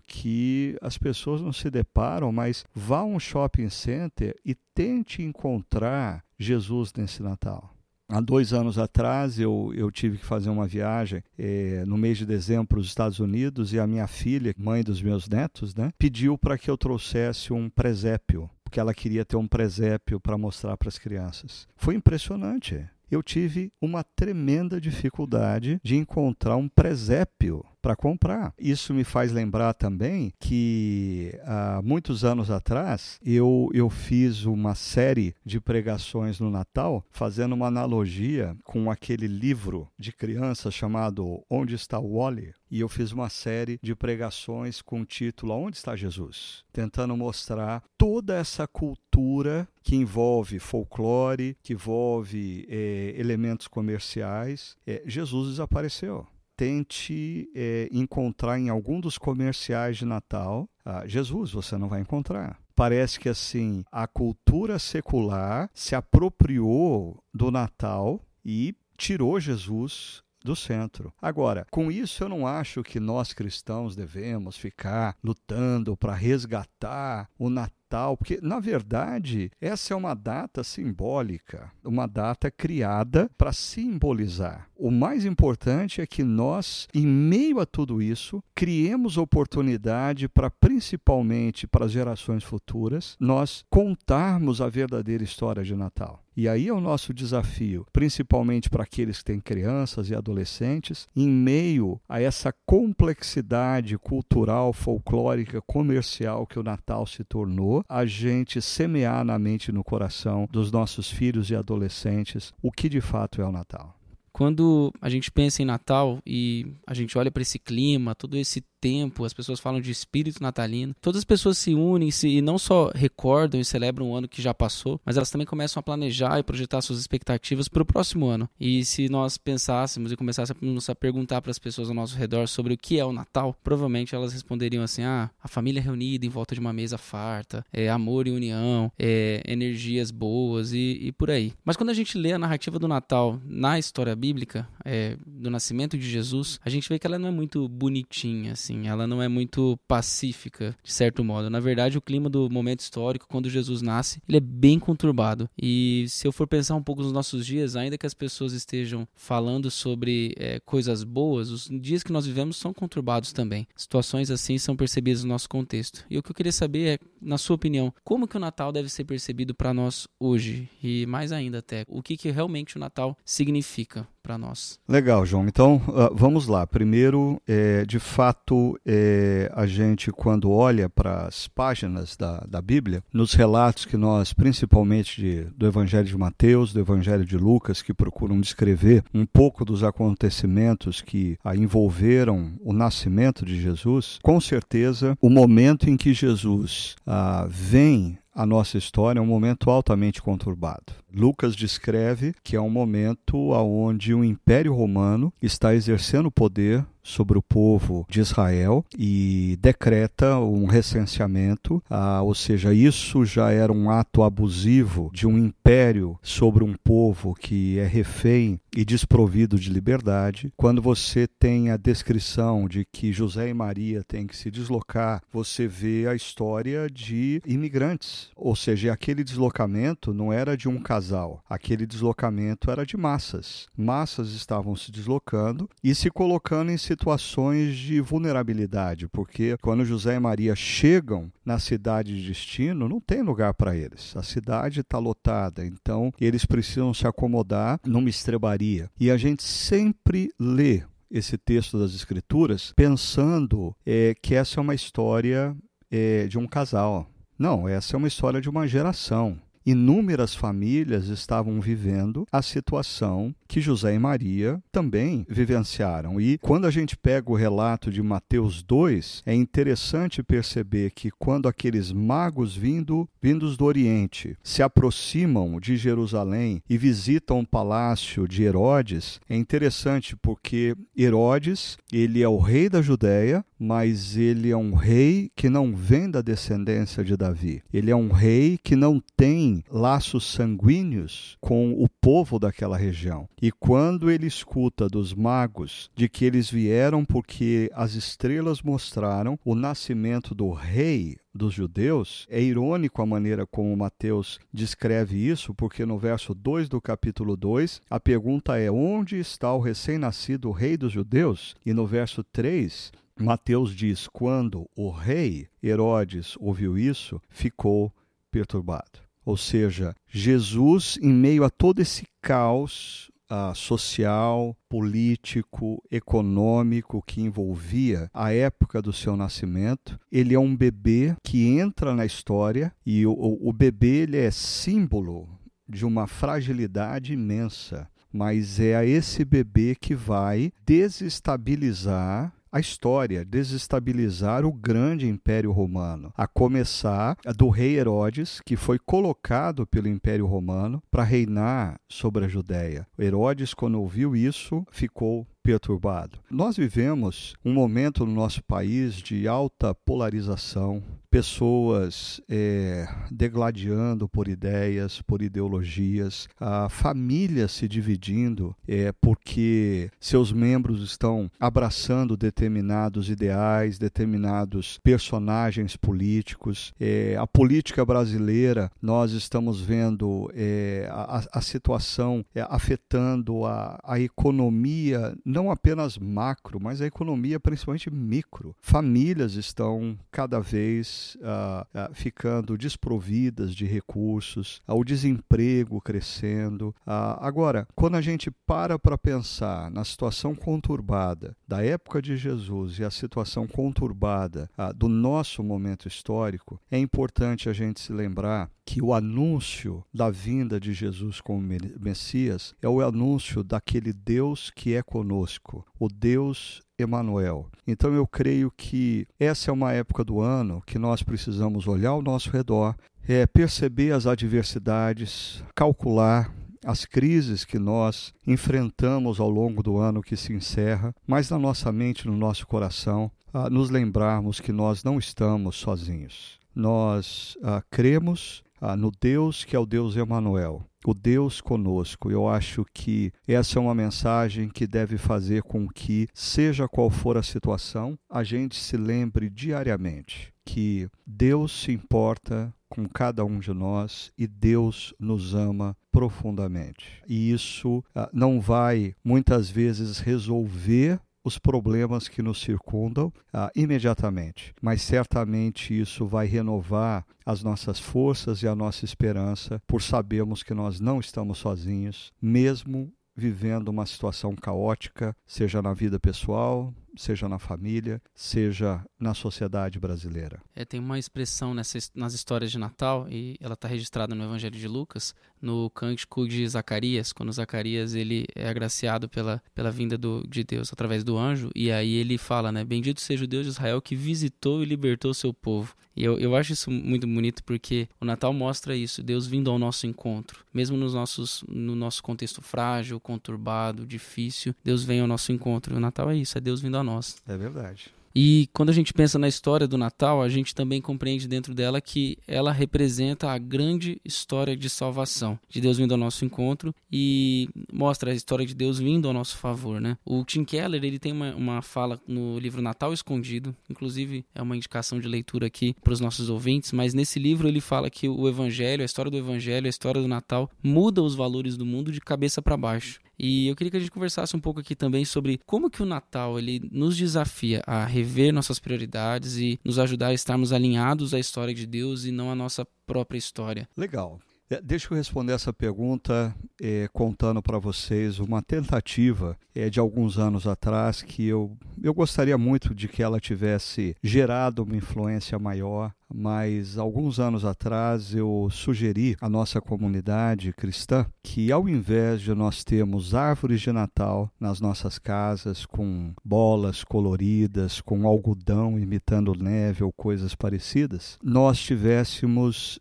que 0.00 0.76
as 0.80 0.98
pessoas 0.98 1.40
não 1.40 1.52
se 1.52 1.70
deparam, 1.70 2.32
mas 2.32 2.64
vá 2.74 2.98
a 2.98 3.04
um 3.04 3.18
shopping 3.18 3.68
center 3.68 4.34
e 4.44 4.54
tente 4.74 5.22
encontrar 5.22 6.24
Jesus 6.38 6.92
nesse 6.94 7.22
Natal. 7.22 7.76
Há 8.08 8.20
dois 8.20 8.52
anos 8.52 8.78
atrás 8.78 9.40
eu, 9.40 9.72
eu 9.74 9.90
tive 9.90 10.18
que 10.18 10.24
fazer 10.24 10.48
uma 10.48 10.66
viagem 10.66 11.24
é, 11.36 11.84
no 11.84 11.98
mês 11.98 12.18
de 12.18 12.24
dezembro 12.24 12.68
para 12.68 12.78
os 12.78 12.86
Estados 12.86 13.18
Unidos 13.18 13.72
e 13.72 13.80
a 13.80 13.86
minha 13.86 14.06
filha, 14.06 14.54
mãe 14.56 14.84
dos 14.84 15.02
meus 15.02 15.28
netos, 15.28 15.74
né, 15.74 15.90
pediu 15.98 16.38
para 16.38 16.56
que 16.56 16.70
eu 16.70 16.76
trouxesse 16.76 17.52
um 17.52 17.68
presépio, 17.68 18.48
porque 18.62 18.78
ela 18.78 18.94
queria 18.94 19.24
ter 19.24 19.36
um 19.36 19.48
presépio 19.48 20.20
para 20.20 20.38
mostrar 20.38 20.76
para 20.76 20.88
as 20.88 20.98
crianças. 20.98 21.66
Foi 21.74 21.96
impressionante. 21.96 22.86
Eu 23.10 23.22
tive 23.22 23.72
uma 23.80 24.04
tremenda 24.04 24.80
dificuldade 24.80 25.80
de 25.82 25.96
encontrar 25.96 26.56
um 26.56 26.68
presépio 26.68 27.64
para 27.86 27.94
comprar. 27.94 28.52
Isso 28.58 28.92
me 28.92 29.04
faz 29.04 29.30
lembrar 29.30 29.72
também 29.72 30.32
que 30.40 31.32
há 31.44 31.80
muitos 31.84 32.24
anos 32.24 32.50
atrás 32.50 33.20
eu, 33.24 33.70
eu 33.72 33.88
fiz 33.88 34.44
uma 34.44 34.74
série 34.74 35.36
de 35.44 35.60
pregações 35.60 36.40
no 36.40 36.50
Natal, 36.50 37.04
fazendo 37.12 37.54
uma 37.54 37.68
analogia 37.68 38.56
com 38.64 38.90
aquele 38.90 39.28
livro 39.28 39.88
de 39.96 40.10
criança 40.10 40.68
chamado 40.68 41.44
Onde 41.48 41.76
está 41.76 42.00
o 42.00 42.18
Wally? 42.18 42.52
E 42.68 42.80
eu 42.80 42.88
fiz 42.88 43.12
uma 43.12 43.28
série 43.28 43.78
de 43.80 43.94
pregações 43.94 44.82
com 44.82 45.02
o 45.02 45.06
título 45.06 45.54
Onde 45.54 45.76
está 45.76 45.94
Jesus? 45.94 46.64
Tentando 46.72 47.16
mostrar 47.16 47.84
toda 47.96 48.34
essa 48.34 48.66
cultura 48.66 49.68
que 49.84 49.94
envolve 49.94 50.58
folclore, 50.58 51.56
que 51.62 51.74
envolve 51.74 52.66
é, 52.68 53.14
elementos 53.16 53.68
comerciais. 53.68 54.76
É, 54.84 55.04
Jesus 55.06 55.50
desapareceu 55.50 56.26
tente 56.56 57.50
é, 57.54 57.88
encontrar 57.92 58.58
em 58.58 58.68
algum 58.68 59.00
dos 59.00 59.18
comerciais 59.18 59.96
de 59.96 60.04
Natal 60.04 60.68
ah, 60.88 61.04
Jesus, 61.04 61.50
você 61.50 61.76
não 61.76 61.88
vai 61.88 62.00
encontrar. 62.00 62.60
Parece 62.76 63.18
que 63.18 63.28
assim 63.28 63.84
a 63.90 64.06
cultura 64.06 64.78
secular 64.78 65.68
se 65.74 65.96
apropriou 65.96 67.20
do 67.34 67.50
Natal 67.50 68.20
e 68.44 68.72
tirou 68.96 69.40
Jesus 69.40 70.22
do 70.44 70.54
centro. 70.54 71.12
Agora, 71.20 71.66
com 71.72 71.90
isso 71.90 72.22
eu 72.22 72.28
não 72.28 72.46
acho 72.46 72.84
que 72.84 73.00
nós 73.00 73.32
cristãos 73.32 73.96
devemos 73.96 74.56
ficar 74.56 75.16
lutando 75.24 75.96
para 75.96 76.14
resgatar 76.14 77.28
o 77.36 77.50
Natal 77.50 77.76
Porque 78.16 78.38
na 78.42 78.60
verdade 78.60 79.50
essa 79.60 79.94
é 79.94 79.96
uma 79.96 80.14
data 80.14 80.62
simbólica, 80.62 81.70
uma 81.84 82.06
data 82.06 82.50
criada 82.50 83.30
para 83.38 83.52
simbolizar. 83.52 84.68
O 84.78 84.90
mais 84.90 85.24
importante 85.24 86.02
é 86.02 86.06
que 86.06 86.22
nós, 86.22 86.86
em 86.92 87.06
meio 87.06 87.60
a 87.60 87.66
tudo 87.66 88.02
isso, 88.02 88.42
criemos 88.54 89.16
oportunidade 89.16 90.28
para, 90.28 90.50
principalmente 90.50 91.66
para 91.66 91.86
as 91.86 91.92
gerações 91.92 92.44
futuras, 92.44 93.16
nós 93.18 93.64
contarmos 93.70 94.60
a 94.60 94.68
verdadeira 94.68 95.24
história 95.24 95.64
de 95.64 95.74
Natal. 95.74 96.22
E 96.36 96.46
aí 96.46 96.68
é 96.68 96.72
o 96.72 96.82
nosso 96.82 97.14
desafio, 97.14 97.86
principalmente 97.90 98.68
para 98.68 98.82
aqueles 98.82 99.18
que 99.18 99.24
têm 99.24 99.40
crianças 99.40 100.10
e 100.10 100.14
adolescentes, 100.14 101.08
em 101.16 101.26
meio 101.26 101.98
a 102.06 102.20
essa 102.20 102.52
complexidade 102.66 103.96
cultural, 103.96 104.74
folclórica, 104.74 105.62
comercial 105.62 106.46
que 106.46 106.58
o 106.58 106.62
Natal 106.62 107.06
se 107.06 107.24
tornou, 107.24 107.82
a 107.88 108.04
gente 108.06 108.60
semear 108.60 109.24
na 109.24 109.38
mente 109.38 109.68
e 109.68 109.72
no 109.72 109.84
coração 109.84 110.48
dos 110.50 110.70
nossos 110.70 111.10
filhos 111.10 111.50
e 111.50 111.56
adolescentes 111.56 112.52
o 112.62 112.70
que 112.70 112.88
de 112.88 113.00
fato 113.00 113.40
é 113.40 113.44
o 113.44 113.52
Natal. 113.52 113.94
Quando 114.32 114.92
a 115.00 115.08
gente 115.08 115.30
pensa 115.30 115.62
em 115.62 115.64
Natal 115.64 116.18
e 116.26 116.66
a 116.86 116.92
gente 116.92 117.16
olha 117.16 117.30
para 117.30 117.40
esse 117.40 117.58
clima, 117.58 118.14
todo 118.14 118.36
esse 118.36 118.62
tempo, 118.86 119.24
as 119.24 119.34
pessoas 119.34 119.58
falam 119.58 119.80
de 119.80 119.90
espírito 119.90 120.40
natalino. 120.40 120.94
Todas 121.00 121.18
as 121.18 121.24
pessoas 121.24 121.58
se 121.58 121.74
unem 121.74 122.12
se, 122.12 122.28
e 122.28 122.40
não 122.40 122.56
só 122.56 122.92
recordam 122.94 123.60
e 123.60 123.64
celebram 123.64 124.10
o 124.10 124.14
ano 124.14 124.28
que 124.28 124.40
já 124.40 124.54
passou, 124.54 125.00
mas 125.04 125.16
elas 125.16 125.28
também 125.28 125.44
começam 125.44 125.80
a 125.80 125.82
planejar 125.82 126.38
e 126.38 126.44
projetar 126.44 126.80
suas 126.80 127.00
expectativas 127.00 127.66
para 127.66 127.82
o 127.82 127.86
próximo 127.86 128.26
ano. 128.26 128.48
E 128.60 128.84
se 128.84 129.08
nós 129.08 129.36
pensássemos 129.36 130.12
e 130.12 130.16
começássemos 130.16 130.88
a 130.88 130.94
perguntar 130.94 131.42
para 131.42 131.50
as 131.50 131.58
pessoas 131.58 131.88
ao 131.88 131.96
nosso 131.96 132.16
redor 132.16 132.46
sobre 132.46 132.74
o 132.74 132.78
que 132.78 132.96
é 132.96 133.04
o 133.04 133.12
Natal, 133.12 133.56
provavelmente 133.64 134.14
elas 134.14 134.32
responderiam 134.32 134.84
assim: 134.84 135.02
ah, 135.02 135.30
a 135.42 135.48
família 135.48 135.82
reunida 135.82 136.24
em 136.24 136.28
volta 136.28 136.54
de 136.54 136.60
uma 136.60 136.72
mesa 136.72 136.96
farta, 136.96 137.66
é 137.72 137.90
amor 137.90 138.28
e 138.28 138.30
união, 138.30 138.92
é 138.96 139.42
energias 139.48 140.12
boas 140.12 140.72
e, 140.72 140.98
e 141.00 141.10
por 141.10 141.28
aí. 141.28 141.52
Mas 141.64 141.76
quando 141.76 141.90
a 141.90 141.94
gente 141.94 142.16
lê 142.16 142.32
a 142.32 142.38
narrativa 142.38 142.78
do 142.78 142.86
Natal 142.86 143.40
na 143.44 143.80
história 143.80 144.14
bíblica, 144.14 144.68
é, 144.84 145.16
do 145.26 145.50
nascimento 145.50 145.98
de 145.98 146.08
Jesus, 146.08 146.60
a 146.64 146.70
gente 146.70 146.88
vê 146.88 147.00
que 147.00 147.06
ela 147.06 147.18
não 147.18 147.28
é 147.28 147.32
muito 147.32 147.68
bonitinha 147.68 148.52
assim 148.52 148.75
assim. 148.76 148.88
Ela 148.88 149.06
não 149.06 149.22
é 149.22 149.28
muito 149.28 149.78
pacífica, 149.88 150.76
de 150.82 150.92
certo 150.92 151.24
modo. 151.24 151.48
Na 151.48 151.60
verdade, 151.60 151.96
o 151.96 152.02
clima 152.02 152.28
do 152.28 152.48
momento 152.50 152.80
histórico, 152.80 153.26
quando 153.28 153.48
Jesus 153.48 153.82
nasce, 153.82 154.20
ele 154.28 154.38
é 154.38 154.40
bem 154.40 154.78
conturbado. 154.78 155.48
E 155.60 156.06
se 156.08 156.26
eu 156.26 156.32
for 156.32 156.46
pensar 156.46 156.74
um 156.74 156.82
pouco 156.82 157.02
nos 157.02 157.12
nossos 157.12 157.46
dias, 157.46 157.76
ainda 157.76 157.98
que 157.98 158.06
as 158.06 158.14
pessoas 158.14 158.52
estejam 158.52 159.08
falando 159.14 159.70
sobre 159.70 160.34
é, 160.36 160.60
coisas 160.60 161.02
boas, 161.02 161.50
os 161.50 161.68
dias 161.80 162.02
que 162.02 162.12
nós 162.12 162.26
vivemos 162.26 162.56
são 162.56 162.72
conturbados 162.72 163.32
também. 163.32 163.66
Situações 163.74 164.30
assim 164.30 164.58
são 164.58 164.76
percebidas 164.76 165.24
no 165.24 165.30
nosso 165.30 165.48
contexto. 165.48 166.04
E 166.10 166.18
o 166.18 166.22
que 166.22 166.30
eu 166.30 166.34
queria 166.34 166.52
saber 166.52 166.86
é, 166.86 166.98
na 167.20 167.38
sua 167.38 167.56
opinião, 167.56 167.92
como 168.04 168.28
que 168.28 168.36
o 168.36 168.40
Natal 168.40 168.72
deve 168.72 168.88
ser 168.88 169.04
percebido 169.04 169.54
para 169.54 169.72
nós 169.72 170.06
hoje? 170.20 170.68
E 170.82 171.06
mais 171.06 171.32
ainda 171.32 171.58
até, 171.58 171.84
o 171.88 172.02
que, 172.02 172.16
que 172.16 172.30
realmente 172.30 172.76
o 172.76 172.80
Natal 172.80 173.16
significa 173.24 174.06
para 174.26 174.36
nós? 174.36 174.80
Legal, 174.88 175.24
João. 175.24 175.46
Então, 175.46 175.76
uh, 175.86 176.12
vamos 176.12 176.48
lá. 176.48 176.66
Primeiro, 176.66 177.40
é, 177.46 177.84
de 177.86 178.00
fato, 178.00 178.76
é, 178.84 179.48
a 179.54 179.66
gente, 179.66 180.10
quando 180.10 180.50
olha 180.50 180.88
para 180.88 181.28
as 181.28 181.46
páginas 181.46 182.16
da, 182.16 182.40
da 182.40 182.60
Bíblia, 182.60 183.04
nos 183.12 183.34
relatos 183.34 183.84
que 183.84 183.96
nós, 183.96 184.32
principalmente 184.32 185.20
de, 185.20 185.44
do 185.56 185.64
Evangelho 185.64 186.08
de 186.08 186.18
Mateus, 186.18 186.72
do 186.72 186.80
Evangelho 186.80 187.24
de 187.24 187.38
Lucas, 187.38 187.82
que 187.82 187.94
procuram 187.94 188.40
descrever 188.40 189.04
um 189.14 189.24
pouco 189.24 189.64
dos 189.64 189.84
acontecimentos 189.84 191.00
que 191.00 191.38
envolveram 191.54 192.54
o 192.64 192.72
nascimento 192.72 193.44
de 193.44 193.60
Jesus, 193.60 194.18
com 194.24 194.40
certeza, 194.40 195.16
o 195.20 195.30
momento 195.30 195.88
em 195.88 195.96
que 195.96 196.12
Jesus 196.12 196.96
ah, 197.06 197.46
vem 197.48 198.18
a 198.36 198.44
nossa 198.44 198.76
história 198.76 199.18
é 199.18 199.22
um 199.22 199.26
momento 199.26 199.70
altamente 199.70 200.20
conturbado. 200.20 200.92
Lucas 201.16 201.56
descreve 201.56 202.34
que 202.44 202.54
é 202.54 202.60
um 202.60 202.68
momento 202.68 203.50
onde 203.50 204.12
o 204.12 204.22
Império 204.22 204.74
Romano 204.74 205.32
está 205.40 205.74
exercendo 205.74 206.30
poder 206.30 206.84
sobre 207.06 207.38
o 207.38 207.42
povo 207.42 208.04
de 208.08 208.20
Israel 208.20 208.84
e 208.98 209.56
decreta 209.60 210.38
um 210.40 210.66
recenseamento, 210.66 211.82
ah, 211.88 212.20
ou 212.22 212.34
seja, 212.34 212.74
isso 212.74 213.24
já 213.24 213.50
era 213.52 213.72
um 213.72 213.88
ato 213.88 214.24
abusivo 214.24 215.10
de 215.14 215.26
um 215.26 215.38
império 215.38 216.18
sobre 216.20 216.64
um 216.64 216.74
povo 216.74 217.34
que 217.34 217.78
é 217.78 217.86
refém 217.86 218.60
e 218.76 218.84
desprovido 218.84 219.58
de 219.58 219.70
liberdade. 219.70 220.52
Quando 220.56 220.82
você 220.82 221.26
tem 221.26 221.70
a 221.70 221.76
descrição 221.76 222.66
de 222.66 222.84
que 222.84 223.12
José 223.12 223.48
e 223.48 223.54
Maria 223.54 224.02
têm 224.02 224.26
que 224.26 224.36
se 224.36 224.50
deslocar, 224.50 225.22
você 225.32 225.68
vê 225.68 226.06
a 226.08 226.14
história 226.14 226.90
de 226.90 227.40
imigrantes, 227.46 228.30
ou 228.34 228.56
seja, 228.56 228.92
aquele 228.92 229.22
deslocamento 229.22 230.12
não 230.12 230.32
era 230.32 230.56
de 230.56 230.68
um 230.68 230.78
casal, 230.78 231.05
aquele 231.48 231.86
deslocamento 231.86 232.70
era 232.70 232.84
de 232.84 232.96
massas. 232.96 233.66
Massas 233.76 234.32
estavam 234.32 234.74
se 234.76 234.90
deslocando 234.90 235.68
e 235.82 235.94
se 235.94 236.10
colocando 236.10 236.70
em 236.70 236.78
situações 236.78 237.76
de 237.76 238.00
vulnerabilidade, 238.00 239.08
porque 239.08 239.56
quando 239.60 239.84
José 239.84 240.16
e 240.16 240.20
Maria 240.20 240.54
chegam 240.54 241.30
na 241.44 241.58
cidade 241.58 242.20
de 242.20 242.28
destino, 242.28 242.88
não 242.88 243.00
tem 243.00 243.22
lugar 243.22 243.54
para 243.54 243.76
eles. 243.76 244.16
A 244.16 244.22
cidade 244.22 244.80
está 244.80 244.98
lotada, 244.98 245.64
então 245.64 246.12
eles 246.20 246.44
precisam 246.44 246.92
se 246.92 247.06
acomodar 247.06 247.80
numa 247.84 248.10
estrebaria. 248.10 248.90
E 248.98 249.10
a 249.10 249.16
gente 249.16 249.42
sempre 249.42 250.30
lê 250.38 250.82
esse 251.10 251.38
texto 251.38 251.78
das 251.78 251.94
Escrituras 251.94 252.72
pensando 252.76 253.74
é, 253.84 254.14
que 254.20 254.34
essa 254.34 254.58
é 254.58 254.60
uma 254.60 254.74
história 254.74 255.56
é, 255.90 256.26
de 256.26 256.38
um 256.38 256.46
casal. 256.46 257.08
Não, 257.38 257.68
essa 257.68 257.94
é 257.94 257.98
uma 257.98 258.08
história 258.08 258.40
de 258.40 258.48
uma 258.48 258.66
geração 258.66 259.38
inúmeras 259.66 260.32
famílias 260.32 261.08
estavam 261.08 261.60
vivendo 261.60 262.24
a 262.30 262.40
situação 262.40 263.34
que 263.46 263.60
José 263.60 263.94
e 263.94 263.98
Maria 263.98 264.62
também 264.70 265.26
vivenciaram. 265.28 266.20
E 266.20 266.38
quando 266.38 266.66
a 266.66 266.70
gente 266.70 266.96
pega 266.96 267.30
o 267.30 267.36
relato 267.36 267.90
de 267.90 268.02
Mateus 268.02 268.62
2, 268.62 269.22
é 269.26 269.34
interessante 269.34 270.22
perceber 270.22 270.90
que 270.90 271.10
quando 271.10 271.48
aqueles 271.48 271.92
magos 271.92 272.56
vindo, 272.56 273.08
vindos 273.20 273.56
do 273.56 273.64
Oriente 273.64 274.36
se 274.42 274.62
aproximam 274.62 275.58
de 275.60 275.76
Jerusalém 275.76 276.62
e 276.68 276.76
visitam 276.76 277.40
o 277.40 277.46
palácio 277.46 278.26
de 278.28 278.42
Herodes, 278.42 279.20
é 279.28 279.36
interessante 279.36 280.16
porque 280.16 280.74
Herodes, 280.96 281.76
ele 281.92 282.22
é 282.22 282.28
o 282.28 282.38
rei 282.38 282.68
da 282.68 282.82
Judéia, 282.82 283.44
mas 283.58 284.16
ele 284.16 284.50
é 284.50 284.56
um 284.56 284.74
rei 284.74 285.30
que 285.34 285.48
não 285.48 285.74
vem 285.74 286.10
da 286.10 286.20
descendência 286.20 287.02
de 287.02 287.16
Davi. 287.16 287.62
Ele 287.72 287.90
é 287.90 287.96
um 287.96 288.10
rei 288.10 288.58
que 288.62 288.76
não 288.76 289.02
tem 289.16 289.64
laços 289.70 290.24
sanguíneos 290.26 291.36
com 291.40 291.72
o 291.72 291.88
povo 291.88 292.38
daquela 292.38 292.76
região. 292.76 293.28
E 293.40 293.52
quando 293.52 294.10
ele 294.10 294.26
escuta 294.26 294.88
dos 294.88 295.12
magos 295.12 295.90
de 295.94 296.08
que 296.08 296.24
eles 296.24 296.50
vieram 296.50 297.04
porque 297.04 297.70
as 297.74 297.92
estrelas 297.92 298.62
mostraram 298.62 299.38
o 299.44 299.54
nascimento 299.54 300.34
do 300.34 300.50
rei 300.50 301.18
dos 301.34 301.52
judeus, 301.52 302.26
é 302.30 302.40
irônico 302.40 303.02
a 303.02 303.06
maneira 303.06 303.46
como 303.46 303.76
Mateus 303.76 304.38
descreve 304.50 305.18
isso, 305.18 305.54
porque 305.54 305.84
no 305.84 305.98
verso 305.98 306.34
2 306.34 306.66
do 306.70 306.80
capítulo 306.80 307.36
2, 307.36 307.82
a 307.90 308.00
pergunta 308.00 308.58
é: 308.58 308.70
onde 308.70 309.18
está 309.18 309.52
o 309.52 309.60
recém-nascido 309.60 310.50
rei 310.50 310.78
dos 310.78 310.92
judeus? 310.92 311.54
E 311.64 311.74
no 311.74 311.86
verso 311.86 312.24
3, 312.24 312.90
Mateus 313.20 313.74
diz: 313.76 314.08
quando 314.08 314.66
o 314.74 314.90
rei 314.90 315.46
Herodes 315.62 316.36
ouviu 316.40 316.78
isso, 316.78 317.20
ficou 317.28 317.92
perturbado. 318.30 319.04
Ou 319.26 319.36
seja, 319.36 319.94
Jesus, 320.08 320.98
em 321.02 321.12
meio 321.12 321.44
a 321.44 321.50
todo 321.50 321.80
esse 321.80 322.04
caos 322.22 323.10
uh, 323.30 323.54
social, 323.54 324.56
político, 324.68 325.82
econômico 325.90 327.02
que 327.06 327.20
envolvia 327.20 328.10
a 328.12 328.32
época 328.32 328.80
do 328.80 328.92
seu 328.92 329.16
nascimento, 329.16 329.98
ele 330.10 330.34
é 330.34 330.38
um 330.38 330.56
bebê 330.56 331.16
que 331.22 331.46
entra 331.46 331.94
na 331.94 332.04
história 332.04 332.72
e 332.84 333.06
o, 333.06 333.12
o 333.12 333.52
bebê 333.52 334.02
ele 334.02 334.16
é 334.16 334.30
símbolo 334.30 335.28
de 335.68 335.84
uma 335.84 336.06
fragilidade 336.06 337.12
imensa. 337.12 337.88
Mas 338.12 338.60
é 338.60 338.74
a 338.74 338.84
esse 338.84 339.24
bebê 339.24 339.76
que 339.78 339.94
vai 339.94 340.50
desestabilizar 340.64 342.32
a 342.56 342.60
história, 342.60 343.22
desestabilizar 343.22 344.46
o 344.46 344.50
grande 344.50 345.06
Império 345.06 345.52
Romano, 345.52 346.10
a 346.16 346.26
começar 346.26 347.14
do 347.36 347.50
rei 347.50 347.76
Herodes, 347.78 348.40
que 348.46 348.56
foi 348.56 348.78
colocado 348.78 349.66
pelo 349.66 349.88
Império 349.88 350.24
Romano 350.24 350.82
para 350.90 351.04
reinar 351.04 351.78
sobre 351.86 352.24
a 352.24 352.28
Judéia. 352.28 352.86
Herodes, 352.98 353.52
quando 353.52 353.78
ouviu 353.78 354.16
isso, 354.16 354.64
ficou 354.70 355.26
perturbado. 355.42 356.18
Nós 356.30 356.56
vivemos 356.56 357.36
um 357.44 357.52
momento 357.52 358.06
no 358.06 358.12
nosso 358.12 358.42
país 358.42 358.94
de 358.94 359.28
alta 359.28 359.74
polarização, 359.74 360.82
pessoas 361.16 362.20
é, 362.28 362.86
degladiando 363.10 364.06
por 364.06 364.28
ideias, 364.28 365.00
por 365.00 365.22
ideologias, 365.22 366.28
a 366.38 366.68
família 366.68 367.48
se 367.48 367.66
dividindo 367.66 368.54
é, 368.68 368.92
porque 369.00 369.90
seus 369.98 370.30
membros 370.30 370.82
estão 370.82 371.30
abraçando 371.40 372.18
determinados 372.18 373.08
ideais, 373.08 373.78
determinados 373.78 374.78
personagens 374.82 375.74
políticos. 375.74 376.74
É, 376.78 377.16
a 377.18 377.26
política 377.26 377.82
brasileira, 377.82 378.70
nós 378.82 379.12
estamos 379.12 379.58
vendo 379.58 380.30
é, 380.34 380.86
a, 380.90 381.22
a, 381.32 381.40
situação 381.40 382.22
é, 382.34 382.46
afetando 382.46 383.46
a, 383.46 383.80
a 383.82 383.98
economia 383.98 385.16
não 385.24 385.50
apenas 385.50 385.96
macro, 385.96 386.60
mas 386.60 386.82
a 386.82 386.86
economia 386.86 387.40
principalmente 387.40 387.90
micro. 387.90 388.54
Famílias 388.60 389.32
estão 389.32 389.98
cada 390.10 390.40
vez 390.40 391.05
uh, 391.14 391.62
uh, 391.62 391.94
ficando 391.94 392.58
desprovidas 392.58 393.54
de 393.54 393.64
recursos, 393.64 394.60
uh, 394.66 394.74
o 394.74 394.84
desemprego 394.84 395.80
crescendo. 395.80 396.74
agora, 396.86 397.66
quando 397.74 397.96
a 397.96 398.00
gente 398.00 398.30
para 398.30 398.78
para 398.78 398.98
pensar 398.98 399.70
na 399.70 399.84
situação 399.84 400.34
conturbada 400.34 401.36
da 401.46 401.64
época 401.64 402.02
de 402.02 402.16
Jesus 402.16 402.78
e 402.78 402.84
a 402.84 402.90
situação 402.90 403.46
conturbada 403.46 404.50
do 404.74 404.88
nosso 404.88 405.42
momento 405.42 405.88
histórico, 405.88 406.60
é 406.70 406.78
importante 406.78 407.48
a 407.48 407.52
gente 407.52 407.80
se 407.80 407.92
lembrar 407.92 408.50
que 408.66 408.82
o 408.82 408.92
anúncio 408.92 409.84
da 409.94 410.10
vinda 410.10 410.58
de 410.58 410.74
Jesus 410.74 411.20
como 411.20 411.40
Messias 411.80 412.52
é 412.60 412.68
o 412.68 412.82
anúncio 412.82 413.44
daquele 413.44 413.92
Deus 413.92 414.50
que 414.50 414.74
é 414.74 414.82
conosco, 414.82 415.64
o 415.78 415.88
Deus 415.88 416.60
Emanuel. 416.76 417.48
Então 417.64 417.94
eu 417.94 418.06
creio 418.06 418.50
que 418.50 419.06
essa 419.20 419.50
é 419.50 419.54
uma 419.54 419.72
época 419.72 420.04
do 420.04 420.20
ano 420.20 420.60
que 420.66 420.78
nós 420.78 421.02
precisamos 421.02 421.68
olhar 421.68 421.90
ao 421.90 422.02
nosso 422.02 422.28
redor, 422.28 422.74
é, 423.08 423.24
perceber 423.24 423.92
as 423.92 424.04
adversidades, 424.04 425.42
calcular 425.54 426.34
as 426.64 426.84
crises 426.84 427.44
que 427.44 427.60
nós 427.60 428.12
enfrentamos 428.26 429.20
ao 429.20 429.30
longo 429.30 429.62
do 429.62 429.78
ano 429.78 430.02
que 430.02 430.16
se 430.16 430.32
encerra, 430.32 430.92
mas 431.06 431.30
na 431.30 431.38
nossa 431.38 431.70
mente, 431.70 432.08
no 432.08 432.16
nosso 432.16 432.44
coração, 432.48 433.10
a 433.32 433.48
nos 433.48 433.70
lembrarmos 433.70 434.40
que 434.40 434.50
nós 434.50 434.82
não 434.82 434.98
estamos 434.98 435.54
sozinhos. 435.56 436.40
Nós 436.52 437.36
a, 437.42 437.62
cremos 437.70 438.42
no 438.78 438.90
Deus 438.90 439.44
que 439.44 439.54
é 439.54 439.58
o 439.58 439.66
Deus 439.66 439.96
Emanuel, 439.96 440.64
o 440.84 440.94
Deus 440.94 441.40
conosco. 441.40 442.10
Eu 442.10 442.28
acho 442.28 442.64
que 442.72 443.12
essa 443.26 443.58
é 443.58 443.62
uma 443.62 443.74
mensagem 443.74 444.48
que 444.48 444.66
deve 444.66 444.96
fazer 444.98 445.42
com 445.42 445.68
que, 445.68 446.08
seja 446.14 446.68
qual 446.68 446.90
for 446.90 447.16
a 447.16 447.22
situação, 447.22 447.98
a 448.08 448.22
gente 448.22 448.56
se 448.56 448.76
lembre 448.76 449.28
diariamente 449.28 450.32
que 450.44 450.88
Deus 451.04 451.52
se 451.62 451.72
importa 451.72 452.54
com 452.68 452.88
cada 452.88 453.24
um 453.24 453.38
de 453.38 453.52
nós 453.52 454.12
e 454.16 454.26
Deus 454.26 454.94
nos 454.98 455.34
ama 455.34 455.76
profundamente. 455.90 457.02
E 457.08 457.30
isso 457.32 457.82
ah, 457.94 458.08
não 458.12 458.40
vai 458.40 458.94
muitas 459.04 459.50
vezes 459.50 459.98
resolver 459.98 461.00
os 461.26 461.40
problemas 461.40 462.06
que 462.06 462.22
nos 462.22 462.40
circundam 462.40 463.12
ah, 463.32 463.50
imediatamente, 463.56 464.54
mas 464.62 464.80
certamente 464.80 465.76
isso 465.76 466.06
vai 466.06 466.24
renovar 466.24 467.04
as 467.24 467.42
nossas 467.42 467.80
forças 467.80 468.44
e 468.44 468.46
a 468.46 468.54
nossa 468.54 468.84
esperança 468.84 469.60
por 469.66 469.82
sabermos 469.82 470.44
que 470.44 470.54
nós 470.54 470.78
não 470.78 471.00
estamos 471.00 471.38
sozinhos, 471.38 472.12
mesmo 472.22 472.92
vivendo 473.16 473.70
uma 473.70 473.86
situação 473.86 474.36
caótica, 474.36 475.16
seja 475.26 475.60
na 475.60 475.74
vida 475.74 475.98
pessoal, 475.98 476.72
seja 476.96 477.28
na 477.28 477.38
família, 477.38 478.00
seja 478.14 478.84
na 478.98 479.14
sociedade 479.14 479.78
brasileira. 479.78 480.40
É, 480.54 480.64
tem 480.64 480.80
uma 480.80 480.98
expressão 480.98 481.54
nessa, 481.54 481.78
nas 481.94 482.14
histórias 482.14 482.50
de 482.50 482.58
Natal, 482.58 483.06
e 483.10 483.36
ela 483.40 483.54
está 483.54 483.68
registrada 483.68 484.14
no 484.14 484.24
Evangelho 484.24 484.58
de 484.58 484.68
Lucas, 484.68 485.14
no 485.40 485.70
cântico 485.70 486.26
de 486.26 486.46
Zacarias, 486.48 487.12
quando 487.12 487.32
Zacarias 487.32 487.94
ele 487.94 488.26
é 488.34 488.48
agraciado 488.48 489.08
pela, 489.08 489.42
pela 489.54 489.70
vinda 489.70 489.98
do, 489.98 490.26
de 490.26 490.42
Deus 490.42 490.72
através 490.72 491.04
do 491.04 491.16
anjo, 491.16 491.50
e 491.54 491.70
aí 491.70 491.94
ele 491.94 492.18
fala, 492.18 492.50
né, 492.50 492.64
bendito 492.64 493.00
seja 493.00 493.24
o 493.24 493.28
Deus 493.28 493.44
de 493.44 493.50
Israel 493.50 493.80
que 493.82 493.94
visitou 493.94 494.62
e 494.62 494.66
libertou 494.66 495.12
seu 495.12 495.32
povo. 495.32 495.74
E 495.96 496.04
eu, 496.04 496.18
eu 496.18 496.36
acho 496.36 496.52
isso 496.52 496.70
muito 496.70 497.06
bonito 497.06 497.42
porque 497.42 497.88
o 497.98 498.04
Natal 498.04 498.30
mostra 498.32 498.76
isso, 498.76 499.02
Deus 499.02 499.26
vindo 499.26 499.50
ao 499.50 499.58
nosso 499.58 499.86
encontro. 499.86 500.44
Mesmo 500.52 500.76
nos 500.76 500.92
nossos, 500.92 501.42
no 501.48 501.74
nosso 501.74 502.02
contexto 502.02 502.42
frágil, 502.42 503.00
conturbado, 503.00 503.86
difícil, 503.86 504.54
Deus 504.62 504.84
vem 504.84 505.00
ao 505.00 505.06
nosso 505.06 505.32
encontro. 505.32 505.74
E 505.74 505.76
o 505.78 505.80
Natal 505.80 506.10
é 506.10 506.16
isso, 506.16 506.36
é 506.36 506.40
Deus 506.40 506.60
vindo 506.60 506.76
a 506.76 506.84
nós. 506.86 507.16
É 507.28 507.36
verdade. 507.36 507.90
E 508.18 508.48
quando 508.54 508.70
a 508.70 508.72
gente 508.72 508.94
pensa 508.94 509.18
na 509.18 509.28
história 509.28 509.68
do 509.68 509.76
Natal, 509.76 510.22
a 510.22 510.28
gente 510.30 510.54
também 510.54 510.80
compreende 510.80 511.28
dentro 511.28 511.54
dela 511.54 511.82
que 511.82 512.16
ela 512.26 512.50
representa 512.50 513.30
a 513.30 513.36
grande 513.36 514.00
história 514.02 514.56
de 514.56 514.70
salvação, 514.70 515.38
de 515.50 515.60
Deus 515.60 515.76
vindo 515.76 515.92
ao 515.92 515.98
nosso 515.98 516.24
encontro 516.24 516.74
e 516.90 517.46
mostra 517.70 518.10
a 518.10 518.14
história 518.14 518.46
de 518.46 518.54
Deus 518.54 518.78
vindo 518.78 519.06
ao 519.06 519.12
nosso 519.12 519.36
favor, 519.36 519.82
né? 519.82 519.98
O 520.02 520.24
Tim 520.24 520.44
Keller, 520.44 520.82
ele 520.82 520.98
tem 520.98 521.12
uma, 521.12 521.34
uma 521.34 521.60
fala 521.60 522.00
no 522.08 522.38
livro 522.38 522.62
Natal 522.62 522.90
Escondido, 522.94 523.54
inclusive 523.68 524.24
é 524.34 524.40
uma 524.40 524.56
indicação 524.56 524.98
de 524.98 525.06
leitura 525.06 525.48
aqui 525.48 525.76
para 525.84 525.92
os 525.92 526.00
nossos 526.00 526.30
ouvintes, 526.30 526.72
mas 526.72 526.94
nesse 526.94 527.18
livro 527.18 527.46
ele 527.46 527.60
fala 527.60 527.90
que 527.90 528.08
o 528.08 528.26
evangelho, 528.26 528.80
a 528.80 528.86
história 528.86 529.10
do 529.10 529.18
evangelho, 529.18 529.66
a 529.66 529.70
história 529.70 530.00
do 530.00 530.08
Natal 530.08 530.50
muda 530.62 531.02
os 531.02 531.14
valores 531.14 531.54
do 531.54 531.66
mundo 531.66 531.92
de 531.92 532.00
cabeça 532.00 532.40
para 532.40 532.56
baixo. 532.56 532.98
E 533.18 533.48
eu 533.48 533.56
queria 533.56 533.70
que 533.70 533.76
a 533.76 533.80
gente 533.80 533.90
conversasse 533.90 534.36
um 534.36 534.40
pouco 534.40 534.60
aqui 534.60 534.74
também 534.74 535.04
sobre 535.04 535.40
como 535.46 535.70
que 535.70 535.82
o 535.82 535.86
Natal 535.86 536.38
ele 536.38 536.60
nos 536.70 536.96
desafia 536.96 537.62
a 537.66 537.84
rever 537.84 538.32
nossas 538.32 538.58
prioridades 538.58 539.36
e 539.38 539.58
nos 539.64 539.78
ajudar 539.78 540.08
a 540.08 540.14
estarmos 540.14 540.52
alinhados 540.52 541.14
à 541.14 541.18
história 541.18 541.54
de 541.54 541.66
Deus 541.66 542.04
e 542.04 542.10
não 542.10 542.30
à 542.30 542.34
nossa 542.34 542.66
própria 542.86 543.18
história. 543.18 543.68
Legal. 543.76 544.20
É, 544.48 544.60
deixa 544.62 544.92
eu 544.92 544.96
responder 544.96 545.32
essa 545.32 545.52
pergunta 545.52 546.32
é, 546.62 546.88
contando 546.92 547.42
para 547.42 547.58
vocês 547.58 548.20
uma 548.20 548.40
tentativa 548.40 549.36
é, 549.52 549.68
de 549.68 549.80
alguns 549.80 550.18
anos 550.18 550.46
atrás 550.46 551.02
que 551.02 551.26
eu, 551.26 551.56
eu 551.82 551.92
gostaria 551.92 552.38
muito 552.38 552.72
de 552.72 552.86
que 552.86 553.02
ela 553.02 553.18
tivesse 553.18 553.96
gerado 554.00 554.62
uma 554.62 554.76
influência 554.76 555.36
maior, 555.36 555.92
mas 556.08 556.78
alguns 556.78 557.18
anos 557.18 557.44
atrás 557.44 558.14
eu 558.14 558.48
sugeri 558.52 559.16
à 559.20 559.28
nossa 559.28 559.60
comunidade 559.60 560.52
cristã 560.52 561.04
que 561.24 561.50
ao 561.50 561.68
invés 561.68 562.20
de 562.20 562.32
nós 562.32 562.62
termos 562.62 563.16
árvores 563.16 563.60
de 563.60 563.72
Natal 563.72 564.30
nas 564.38 564.60
nossas 564.60 564.96
casas 564.96 565.66
com 565.66 566.14
bolas 566.24 566.84
coloridas, 566.84 567.80
com 567.80 568.06
algodão 568.06 568.78
imitando 568.78 569.34
neve 569.34 569.82
ou 569.82 569.92
coisas 569.92 570.36
parecidas, 570.36 571.18
nós 571.20 571.58
tivéssemos 571.58 572.78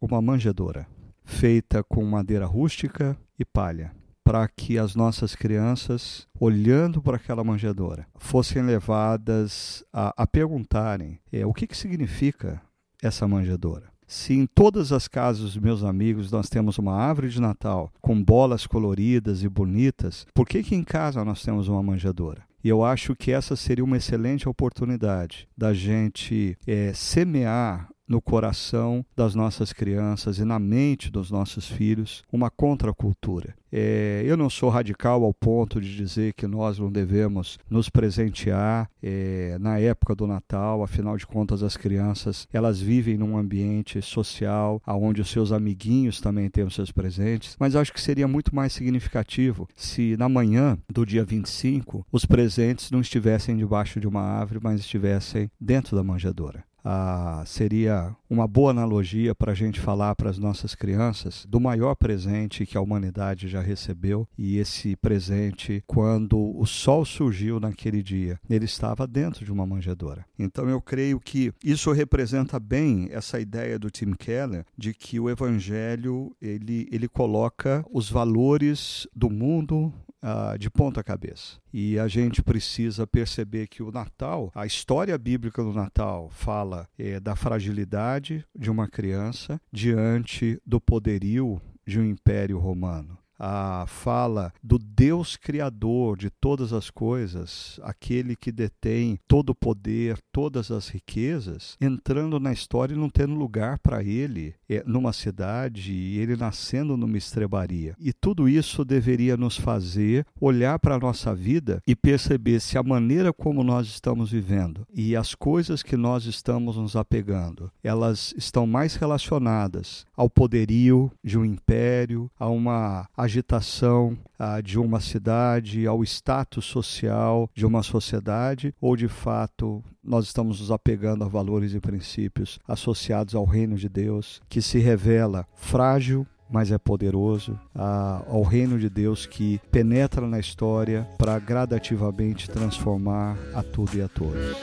uma 0.00 0.22
manjedoura 0.22 0.86
feita 1.24 1.84
com 1.84 2.04
madeira 2.04 2.46
rústica 2.46 3.16
e 3.38 3.44
palha, 3.44 3.92
para 4.24 4.48
que 4.48 4.78
as 4.78 4.94
nossas 4.94 5.34
crianças, 5.34 6.26
olhando 6.38 7.02
para 7.02 7.16
aquela 7.16 7.44
manjedoura, 7.44 8.06
fossem 8.16 8.62
levadas 8.62 9.84
a, 9.92 10.12
a 10.16 10.26
perguntarem 10.26 11.20
é, 11.30 11.46
o 11.46 11.52
que, 11.52 11.66
que 11.66 11.76
significa 11.76 12.60
essa 13.02 13.28
manjedoura. 13.28 13.90
Se 14.06 14.32
em 14.32 14.46
todas 14.46 14.90
as 14.90 15.06
casas 15.06 15.54
meus 15.56 15.84
amigos 15.84 16.30
nós 16.32 16.48
temos 16.48 16.78
uma 16.78 16.94
árvore 16.94 17.28
de 17.28 17.40
Natal 17.40 17.92
com 18.00 18.22
bolas 18.22 18.66
coloridas 18.66 19.42
e 19.42 19.48
bonitas, 19.48 20.26
por 20.32 20.46
que, 20.46 20.62
que 20.62 20.74
em 20.74 20.82
casa 20.82 21.24
nós 21.24 21.42
temos 21.42 21.68
uma 21.68 21.82
manjedoura? 21.82 22.42
E 22.64 22.68
eu 22.68 22.82
acho 22.82 23.14
que 23.14 23.30
essa 23.30 23.54
seria 23.54 23.84
uma 23.84 23.98
excelente 23.98 24.48
oportunidade 24.48 25.46
da 25.56 25.72
gente 25.74 26.56
é, 26.66 26.92
semear 26.94 27.88
no 28.08 28.20
coração 28.20 29.04
das 29.16 29.34
nossas 29.34 29.72
crianças 29.72 30.38
e 30.38 30.44
na 30.44 30.58
mente 30.58 31.10
dos 31.10 31.30
nossos 31.30 31.68
filhos 31.68 32.22
uma 32.32 32.50
contracultura. 32.50 33.54
É, 33.70 34.22
eu 34.24 34.36
não 34.36 34.48
sou 34.48 34.70
radical 34.70 35.22
ao 35.22 35.34
ponto 35.34 35.78
de 35.78 35.94
dizer 35.94 36.32
que 36.32 36.46
nós 36.46 36.78
não 36.78 36.90
devemos 36.90 37.58
nos 37.68 37.90
presentear 37.90 38.88
é, 39.02 39.58
na 39.60 39.78
época 39.78 40.14
do 40.14 40.26
Natal, 40.26 40.82
afinal 40.82 41.16
de 41.18 41.26
contas 41.26 41.62
as 41.62 41.76
crianças 41.76 42.48
elas 42.50 42.80
vivem 42.80 43.18
num 43.18 43.36
ambiente 43.36 44.00
social 44.00 44.80
onde 44.86 45.20
os 45.20 45.30
seus 45.30 45.52
amiguinhos 45.52 46.20
também 46.20 46.48
têm 46.48 46.64
os 46.64 46.74
seus 46.74 46.90
presentes, 46.90 47.56
mas 47.60 47.76
acho 47.76 47.92
que 47.92 48.00
seria 48.00 48.26
muito 48.26 48.54
mais 48.54 48.72
significativo 48.72 49.68
se 49.76 50.16
na 50.16 50.28
manhã 50.28 50.78
do 50.88 51.04
dia 51.04 51.24
25 51.24 52.06
os 52.10 52.24
presentes 52.24 52.90
não 52.90 53.00
estivessem 53.00 53.56
debaixo 53.56 54.00
de 54.00 54.08
uma 54.08 54.22
árvore, 54.22 54.60
mas 54.62 54.80
estivessem 54.80 55.50
dentro 55.60 55.94
da 55.94 56.02
manjedoura 56.02 56.64
ah, 56.90 57.42
seria 57.44 58.16
uma 58.30 58.48
boa 58.48 58.70
analogia 58.70 59.34
para 59.34 59.52
a 59.52 59.54
gente 59.54 59.78
falar 59.78 60.14
para 60.14 60.30
as 60.30 60.38
nossas 60.38 60.74
crianças 60.74 61.44
do 61.46 61.60
maior 61.60 61.94
presente 61.94 62.64
que 62.64 62.78
a 62.78 62.80
humanidade 62.80 63.46
já 63.46 63.60
recebeu. 63.60 64.26
E 64.38 64.56
esse 64.56 64.96
presente, 64.96 65.84
quando 65.86 66.38
o 66.58 66.64
sol 66.64 67.04
surgiu 67.04 67.60
naquele 67.60 68.02
dia, 68.02 68.40
ele 68.48 68.64
estava 68.64 69.06
dentro 69.06 69.44
de 69.44 69.52
uma 69.52 69.66
manjedoura. 69.66 70.24
Então 70.38 70.66
eu 70.66 70.80
creio 70.80 71.20
que 71.20 71.52
isso 71.62 71.92
representa 71.92 72.58
bem 72.58 73.10
essa 73.12 73.38
ideia 73.38 73.78
do 73.78 73.90
Tim 73.90 74.14
Keller 74.14 74.64
de 74.76 74.94
que 74.94 75.20
o 75.20 75.28
evangelho 75.28 76.34
ele, 76.40 76.88
ele 76.90 77.06
coloca 77.06 77.84
os 77.92 78.08
valores 78.08 79.06
do 79.14 79.28
mundo 79.28 79.92
uh, 80.22 80.58
de 80.58 80.70
ponta 80.70 81.02
cabeça. 81.02 81.58
E 81.72 81.98
a 81.98 82.08
gente 82.08 82.42
precisa 82.42 83.06
perceber 83.06 83.68
que 83.68 83.82
o 83.82 83.90
Natal, 83.90 84.50
a 84.54 84.66
história 84.66 85.16
bíblica 85.18 85.62
do 85.62 85.72
Natal, 85.72 86.28
fala 86.30 86.88
é, 86.98 87.20
da 87.20 87.36
fragilidade 87.36 88.44
de 88.56 88.70
uma 88.70 88.88
criança 88.88 89.60
diante 89.72 90.60
do 90.64 90.80
poderio 90.80 91.60
de 91.86 91.98
um 91.98 92.04
império 92.04 92.58
romano 92.58 93.18
a 93.38 93.84
fala 93.86 94.52
do 94.62 94.78
Deus 94.78 95.36
Criador 95.36 96.16
de 96.16 96.30
todas 96.30 96.72
as 96.72 96.90
coisas, 96.90 97.78
aquele 97.82 98.34
que 98.34 98.50
detém 98.50 99.18
todo 99.28 99.50
o 99.50 99.54
poder, 99.54 100.18
todas 100.32 100.70
as 100.70 100.88
riquezas, 100.88 101.76
entrando 101.80 102.40
na 102.40 102.52
história 102.52 102.94
e 102.94 102.98
não 102.98 103.08
tendo 103.08 103.34
lugar 103.34 103.78
para 103.78 104.02
ele 104.02 104.54
é, 104.68 104.82
numa 104.86 105.12
cidade 105.12 105.92
e 105.92 106.18
ele 106.18 106.36
nascendo 106.36 106.96
numa 106.96 107.16
estrebaria. 107.16 107.94
E 107.98 108.12
tudo 108.12 108.48
isso 108.48 108.84
deveria 108.84 109.36
nos 109.36 109.56
fazer 109.56 110.26
olhar 110.40 110.78
para 110.78 110.96
a 110.96 110.98
nossa 110.98 111.34
vida 111.34 111.82
e 111.86 111.94
perceber 111.94 112.60
se 112.60 112.76
a 112.76 112.82
maneira 112.82 113.32
como 113.32 113.62
nós 113.62 113.86
estamos 113.86 114.30
vivendo 114.30 114.86
e 114.92 115.14
as 115.14 115.34
coisas 115.34 115.82
que 115.82 115.96
nós 115.96 116.24
estamos 116.24 116.76
nos 116.76 116.96
apegando, 116.96 117.70
elas 117.82 118.34
estão 118.36 118.66
mais 118.66 118.94
relacionadas 118.96 120.06
ao 120.16 120.28
poderio 120.28 121.10
de 121.22 121.38
um 121.38 121.44
império, 121.44 122.30
a 122.38 122.48
uma 122.48 123.08
agitação 123.28 124.16
ah, 124.38 124.60
de 124.60 124.78
uma 124.78 125.00
cidade, 125.00 125.86
ao 125.86 126.02
status 126.02 126.64
social 126.64 127.48
de 127.54 127.66
uma 127.66 127.82
sociedade, 127.82 128.74
ou 128.80 128.96
de 128.96 129.06
fato 129.06 129.84
nós 130.02 130.24
estamos 130.24 130.60
nos 130.60 130.70
apegando 130.70 131.22
a 131.22 131.28
valores 131.28 131.74
e 131.74 131.80
princípios 131.80 132.58
associados 132.66 133.34
ao 133.34 133.44
reino 133.44 133.76
de 133.76 133.88
Deus, 133.88 134.40
que 134.48 134.62
se 134.62 134.78
revela 134.78 135.46
frágil, 135.54 136.26
mas 136.50 136.72
é 136.72 136.78
poderoso, 136.78 137.60
ao 137.74 138.42
reino 138.42 138.78
de 138.78 138.88
Deus 138.88 139.26
que 139.26 139.60
penetra 139.70 140.26
na 140.26 140.40
história 140.40 141.06
para 141.18 141.38
gradativamente 141.38 142.48
transformar 142.48 143.36
a 143.54 143.62
tudo 143.62 143.98
e 143.98 144.00
a 144.00 144.08
todos. 144.08 144.56